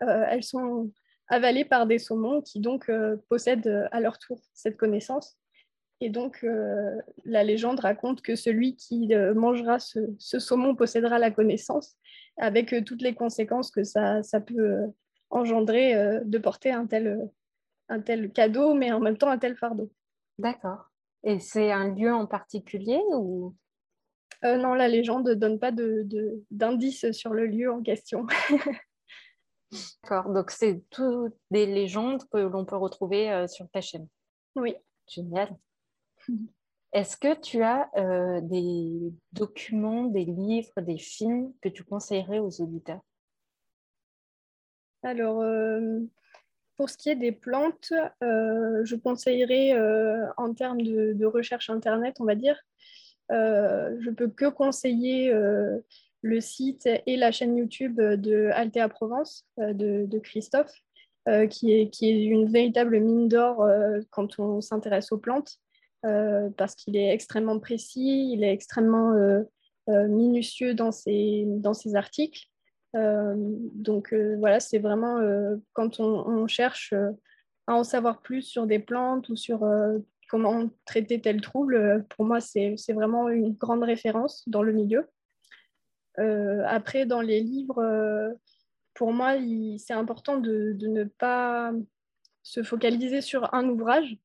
elles 0.00 0.44
sont 0.44 0.92
avalées 1.28 1.64
par 1.64 1.86
des 1.86 1.98
saumons 1.98 2.40
qui 2.40 2.60
donc 2.60 2.88
euh, 2.88 3.16
possèdent 3.28 3.66
euh, 3.66 3.88
à 3.92 4.00
leur 4.00 4.18
tour 4.18 4.38
cette 4.54 4.76
connaissance. 4.76 5.38
Et 6.00 6.10
donc, 6.10 6.46
la 7.24 7.42
légende 7.42 7.80
raconte 7.80 8.22
que 8.22 8.36
celui 8.36 8.76
qui 8.76 9.12
mangera 9.34 9.80
ce, 9.80 9.98
saumon 10.16 10.76
possédera 10.76 11.18
la 11.18 11.32
connaissance, 11.32 11.96
avec 12.36 12.72
toutes 12.84 13.02
les 13.02 13.16
conséquences 13.16 13.72
que 13.72 13.82
ça, 13.82 14.22
ça 14.22 14.40
peut 14.40 14.78
engendrer 15.30 16.20
de 16.24 16.38
porter 16.38 16.70
un 16.70 16.86
tel, 16.86 17.28
un 17.88 17.98
tel 17.98 18.30
cadeau, 18.30 18.74
mais 18.74 18.92
en 18.92 19.00
même 19.00 19.18
temps 19.18 19.28
un 19.28 19.38
tel 19.38 19.56
fardeau. 19.56 19.90
D'accord. 20.38 20.88
Et 21.24 21.40
c'est 21.40 21.72
un 21.72 21.92
lieu 21.92 22.14
en 22.14 22.26
particulier 22.26 23.00
ou? 23.10 23.56
Non, 24.44 24.74
la 24.74 24.86
légende 24.86 25.30
ne 25.30 25.34
donne 25.34 25.58
pas 25.58 25.72
d'indice 25.72 27.06
de, 27.06 27.10
sur 27.10 27.34
le 27.34 27.46
lieu 27.46 27.72
en 27.72 27.82
question. 27.82 28.24
D'accord, 29.70 30.32
donc 30.32 30.50
c'est 30.50 30.82
toutes 30.90 31.36
des 31.50 31.66
légendes 31.66 32.22
que 32.30 32.38
l'on 32.38 32.64
peut 32.64 32.76
retrouver 32.76 33.30
euh, 33.30 33.46
sur 33.46 33.68
ta 33.68 33.80
chaîne. 33.80 34.08
Oui. 34.56 34.74
Génial. 35.06 35.56
Est-ce 36.92 37.16
que 37.16 37.38
tu 37.38 37.62
as 37.62 37.90
euh, 37.96 38.40
des 38.42 39.12
documents, 39.32 40.04
des 40.04 40.24
livres, 40.24 40.80
des 40.80 40.98
films 40.98 41.52
que 41.60 41.68
tu 41.68 41.84
conseillerais 41.84 42.38
aux 42.38 42.60
auditeurs? 42.62 43.00
Alors, 45.02 45.42
euh, 45.42 46.00
pour 46.76 46.88
ce 46.88 46.96
qui 46.96 47.10
est 47.10 47.16
des 47.16 47.32
plantes, 47.32 47.92
je 48.20 48.96
conseillerais 48.96 49.74
en 50.36 50.54
termes 50.54 50.80
de, 50.80 51.12
de, 51.12 51.26
recherche 51.26 51.70
Internet, 51.70 52.16
on 52.20 52.24
va 52.24 52.34
dire, 52.34 52.56
je 53.30 54.10
peux 54.10 54.28
que 54.28 54.48
conseiller 54.48 55.32
le 56.22 56.40
site 56.40 56.88
et 57.06 57.16
la 57.16 57.32
chaîne 57.32 57.56
YouTube 57.56 58.00
de 58.00 58.50
Altea 58.52 58.88
Provence 58.88 59.46
euh, 59.58 59.72
de, 59.72 60.18
Christophe, 60.18 60.72
euh, 61.28 61.46
qui, 61.46 61.72
est, 61.72 61.90
qui 61.90 62.08
est 62.08 62.24
une 62.24 62.50
véritable 62.50 63.00
mine 63.00 63.28
d'or 63.28 63.62
euh, 63.62 64.00
quand 64.10 64.38
on 64.38 64.60
s'intéresse 64.60 65.12
aux 65.12 65.18
plantes, 65.18 65.58
parce 66.56 66.76
qu'il 66.76 66.96
est 66.96 67.12
extrêmement 67.12 67.58
précis, 67.58 68.30
il 68.32 68.44
est 68.44 68.52
extrêmement 68.52 69.14
minutieux 69.88 70.72
dans 70.72 70.92
ses, 70.92 71.42
dans 71.44 71.74
ses 71.74 71.96
articles. 71.96 72.46
donc 72.94 74.14
voilà, 74.14 74.60
c'est 74.60 74.78
vraiment 74.78 75.18
quand 75.72 75.98
on, 75.98 76.46
cherche 76.46 76.94
à 77.66 77.74
en 77.74 77.82
savoir 77.82 78.22
plus 78.22 78.42
sur 78.42 78.68
des 78.68 78.78
plantes 78.78 79.28
ou 79.28 79.34
sur 79.34 79.68
comment 80.30 80.70
traiter 80.84 81.20
tel 81.20 81.40
trouble, 81.40 82.06
pour 82.10 82.24
moi, 82.24 82.38
c'est 82.40 82.76
vraiment 82.90 83.28
une 83.28 83.54
grande 83.54 83.82
référence 83.82 84.44
dans 84.46 84.62
le 84.62 84.72
milieu. 84.72 85.08
Euh, 86.18 86.64
après, 86.66 87.06
dans 87.06 87.20
les 87.20 87.40
livres, 87.40 87.78
euh, 87.78 88.32
pour 88.94 89.12
moi, 89.12 89.36
c'est 89.78 89.92
important 89.92 90.38
de, 90.38 90.76
ne 90.80 91.04
pas 91.04 91.72
se 92.42 92.62
focaliser 92.62 93.20
sur 93.20 93.54
un 93.54 93.68
ouvrage. 93.68 94.16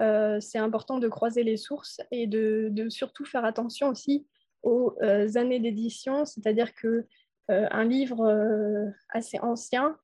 Euh, 0.00 0.40
c'est 0.40 0.58
important 0.58 0.98
de 0.98 1.08
croiser 1.08 1.44
les 1.44 1.56
sources 1.56 2.00
et 2.10 2.26
de, 2.26 2.88
surtout 2.88 3.24
faire 3.24 3.44
attention 3.44 3.88
aussi 3.88 4.26
aux 4.62 4.96
années 5.36 5.60
d'édition, 5.60 6.24
c'est-à-dire 6.24 6.74
que 6.74 7.06
un 7.48 7.84
livre 7.84 8.94
assez 9.10 9.38
ancien 9.40 9.98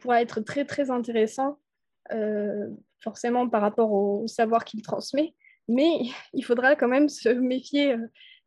pourra 0.00 0.20
être 0.20 0.40
très 0.40 0.66
très 0.66 0.90
intéressant, 0.90 1.58
forcément 2.98 3.48
par 3.48 3.62
rapport 3.62 3.90
au 3.90 4.26
savoir 4.26 4.66
qu'il 4.66 4.82
transmet, 4.82 5.34
mais 5.66 6.02
il 6.34 6.44
faudra 6.44 6.76
quand 6.76 6.88
même 6.88 7.08
se 7.08 7.30
méfier 7.30 7.96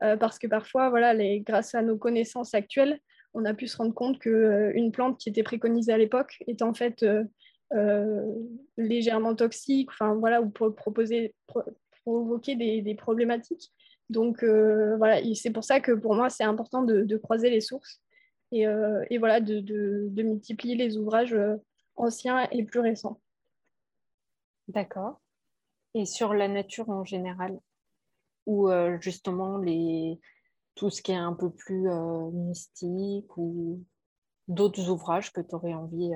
euh, 0.01 0.17
parce 0.17 0.39
que 0.39 0.47
parfois, 0.47 0.89
voilà, 0.89 1.15
grâce 1.39 1.75
à 1.75 1.81
nos 1.81 1.97
connaissances 1.97 2.53
actuelles, 2.53 2.99
on 3.33 3.45
a 3.45 3.53
pu 3.53 3.67
se 3.67 3.77
rendre 3.77 3.93
compte 3.93 4.19
qu'une 4.19 4.33
euh, 4.33 4.91
plante 4.91 5.19
qui 5.19 5.29
était 5.29 5.43
préconisée 5.43 5.93
à 5.93 5.97
l'époque 5.97 6.37
est 6.47 6.61
en 6.61 6.73
fait 6.73 7.05
euh, 7.73 8.35
légèrement 8.77 9.35
toxique, 9.35 9.89
enfin 9.91 10.15
voilà, 10.15 10.41
ou 10.41 10.49
pour 10.49 10.75
proposer, 10.75 11.33
provoquer 12.03 12.55
des, 12.55 12.95
problématiques. 12.95 13.71
Donc 14.09 14.43
voilà, 14.43 15.21
c'est 15.33 15.51
pour 15.51 15.63
ça 15.63 15.79
que 15.79 15.91
pour 15.91 16.15
moi, 16.15 16.29
c'est 16.29 16.43
important 16.43 16.83
de, 16.83 17.17
croiser 17.17 17.49
les 17.49 17.61
sources 17.61 18.01
et, 18.51 18.67
voilà, 19.17 19.39
de, 19.39 20.21
multiplier 20.21 20.75
les 20.75 20.97
ouvrages 20.97 21.35
anciens 21.95 22.47
et 22.51 22.63
plus 22.63 22.81
récents. 22.81 23.19
D'accord. 24.67 25.19
Et 25.95 26.05
sur 26.05 26.33
la 26.33 26.47
nature 26.47 26.89
en 26.89 27.03
général, 27.03 27.59
ou 28.45 28.69
justement 28.99 29.57
les, 29.57 30.19
tout 30.75 30.89
ce 30.89 31.01
qui 31.01 31.11
est 31.11 31.15
un 31.15 31.33
peu 31.33 31.49
plus 31.49 31.87
mystique 32.33 33.37
ou 33.37 33.83
d'autres 34.47 34.89
ouvrages 34.89 35.31
que 35.31 35.41
tu 35.41 35.55
aurais 35.55 35.73
envie 35.73 36.11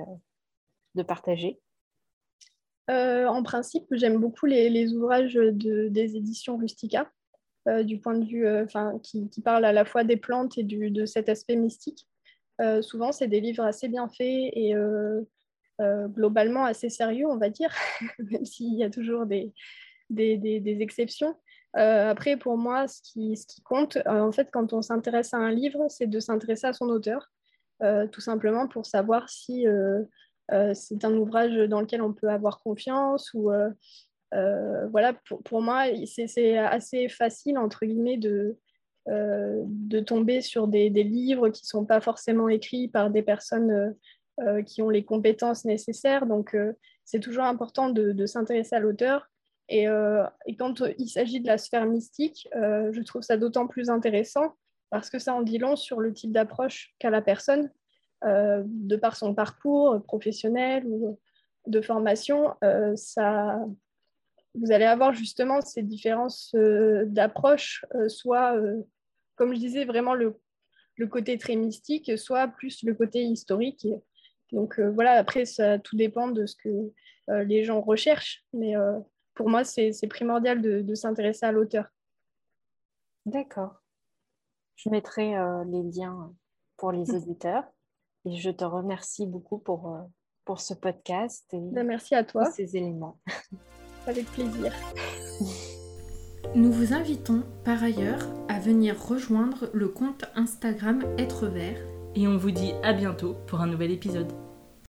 de 0.94 1.02
partager? 1.02 1.60
En 2.88 3.42
principe, 3.42 3.86
j'aime 3.92 4.18
beaucoup 4.18 4.46
les, 4.46 4.94
ouvrages 4.94 5.34
des 5.34 6.16
éditions 6.16 6.56
Rustica, 6.56 7.10
du 7.82 8.00
point 8.00 8.16
de 8.16 8.24
vue 8.24 8.46
qui, 9.02 9.28
qui, 9.28 9.40
parlent 9.42 9.64
à 9.64 9.72
la 9.72 9.84
fois 9.84 10.04
des 10.04 10.16
plantes 10.16 10.56
et 10.58 10.64
de 10.64 11.06
cet 11.06 11.28
aspect 11.28 11.56
mystique. 11.56 12.08
souvent, 12.82 13.12
c'est 13.12 13.28
des 13.28 13.40
livres 13.40 13.64
assez 13.64 13.88
bien 13.88 14.08
faits 14.08 14.52
et 14.52 14.74
euh, 15.80 16.08
globalement 16.08 16.64
assez 16.64 16.88
sérieux, 16.88 17.26
on 17.28 17.36
va 17.36 17.50
dire, 17.50 17.70
même 18.18 18.44
s'il 18.44 18.74
y 18.74 18.82
a 18.82 18.90
toujours 18.90 19.26
des, 19.26 19.52
des, 20.10 20.78
exceptions. 20.80 21.36
Euh, 21.76 22.10
après, 22.10 22.36
pour 22.36 22.56
moi, 22.56 22.88
ce 22.88 23.00
qui, 23.02 23.36
compte, 23.64 23.96
euh, 23.96 24.20
en 24.20 24.32
fait, 24.32 24.50
quand 24.52 24.72
on 24.72 24.82
s'intéresse 24.82 25.34
à 25.34 25.38
un 25.38 25.50
livre, 25.50 25.86
c'est 25.88 26.06
de 26.06 26.20
s'intéresser 26.20 26.66
à 26.66 26.72
son 26.72 26.88
auteur, 26.88 27.30
tout 28.10 28.20
simplement 28.20 28.66
pour 28.66 28.86
savoir 28.86 29.28
si 29.28 29.64
c'est 30.74 31.04
un 31.04 31.14
ouvrage 31.14 31.56
dans 31.68 31.80
lequel 31.80 32.02
on 32.02 32.12
peut 32.12 32.28
avoir 32.28 32.58
confiance 32.58 33.32
ou 33.34 33.52
voilà, 34.32 35.14
pour, 35.44 35.62
moi, 35.62 35.84
c'est 36.06 36.58
assez 36.58 37.08
facile, 37.08 37.56
entre 37.56 37.86
guillemets, 37.86 38.16
de, 38.16 38.56
de 39.06 40.00
tomber 40.00 40.40
sur 40.40 40.66
des, 40.66 40.88
livres 40.88 41.50
qui 41.50 41.62
ne 41.62 41.68
sont 41.68 41.84
pas 41.84 42.00
forcément 42.00 42.48
écrits 42.48 42.88
par 42.88 43.10
des 43.10 43.22
personnes 43.22 43.94
euh, 44.40 44.62
qui 44.62 44.82
ont 44.82 44.90
les 44.90 45.04
compétences 45.04 45.64
nécessaires. 45.64 46.24
Donc, 46.24 46.54
euh, 46.54 46.72
c'est 47.04 47.18
toujours 47.18 47.42
important 47.42 47.88
de, 47.88 48.26
s'intéresser 48.26 48.76
à 48.76 48.78
l'auteur. 48.78 49.26
Et, 49.68 49.88
euh, 49.88 50.24
et, 50.46 50.56
quand 50.56 50.82
il 50.98 51.08
s'agit 51.08 51.40
de 51.40 51.46
la 51.46 51.58
sphère 51.58 51.86
mystique, 51.86 52.48
je 52.54 53.02
trouve 53.02 53.22
ça 53.22 53.36
d'autant 53.36 53.66
plus 53.66 53.90
intéressant 53.90 54.54
parce 54.90 55.10
que 55.10 55.18
ça 55.18 55.34
en 55.34 55.42
dit 55.42 55.58
long 55.58 55.76
sur 55.76 56.00
le 56.00 56.12
type 56.12 56.32
d'approche 56.32 56.94
qu'a 56.98 57.10
la 57.10 57.20
personne, 57.20 57.70
de 58.24 58.96
par 58.96 59.16
son 59.16 59.34
parcours 59.34 60.02
professionnel 60.04 60.86
ou 60.86 61.18
de 61.66 61.80
formation. 61.82 62.54
ça, 62.96 63.60
vous 64.54 64.72
allez 64.72 64.86
avoir 64.86 65.12
justement 65.12 65.60
ces 65.60 65.82
différences 65.82 66.54
d'approche, 67.04 67.84
soit, 68.06 68.58
comme 69.36 69.52
je 69.52 69.58
disais, 69.58 69.84
vraiment 69.84 70.14
le, 70.14 70.34
côté 71.10 71.36
très 71.36 71.56
mystique, 71.56 72.16
soit 72.16 72.48
plus 72.48 72.82
le 72.82 72.94
côté 72.94 73.22
historique. 73.22 73.86
Donc 74.52 74.78
euh, 74.78 74.90
voilà, 74.90 75.12
après, 75.12 75.44
ça 75.44 75.78
tout 75.78 75.96
dépend 75.96 76.28
de 76.28 76.46
ce 76.46 76.56
que 76.56 76.92
euh, 77.30 77.44
les 77.44 77.64
gens 77.64 77.80
recherchent. 77.80 78.44
Mais 78.52 78.76
euh, 78.76 78.98
pour 79.38 79.48
moi, 79.48 79.62
c'est 79.62 80.08
primordial 80.10 80.60
de, 80.60 80.94
s'intéresser 80.96 81.46
à 81.46 81.52
l'auteur. 81.52 81.86
D'accord. 83.24 83.80
Je 84.74 84.90
mettrai 84.90 85.30
les 85.66 85.82
liens 85.84 86.34
pour 86.76 86.90
les 86.90 87.14
auditeurs. 87.14 87.62
Et 88.24 88.36
je 88.36 88.50
te 88.50 88.64
remercie 88.64 89.26
beaucoup 89.26 89.58
pour, 89.58 89.96
pour 90.44 90.60
ce 90.60 90.74
podcast 90.74 91.46
et 91.52 91.60
ben, 91.60 91.86
Merci 91.86 92.16
à 92.16 92.24
toi. 92.24 92.50
ces 92.50 92.76
éléments. 92.76 93.20
Avec 94.08 94.26
plaisir. 94.26 94.72
Nous 96.56 96.72
vous 96.72 96.92
invitons 96.92 97.44
par 97.64 97.80
ailleurs 97.84 98.26
à 98.48 98.58
venir 98.58 99.00
rejoindre 99.00 99.70
le 99.72 99.86
compte 99.88 100.24
Instagram 100.34 101.04
Être 101.16 101.46
Vert 101.46 101.80
et 102.16 102.26
on 102.26 102.36
vous 102.36 102.50
dit 102.50 102.72
à 102.82 102.92
bientôt 102.92 103.36
pour 103.46 103.60
un 103.60 103.68
nouvel 103.68 103.92
épisode. 103.92 104.32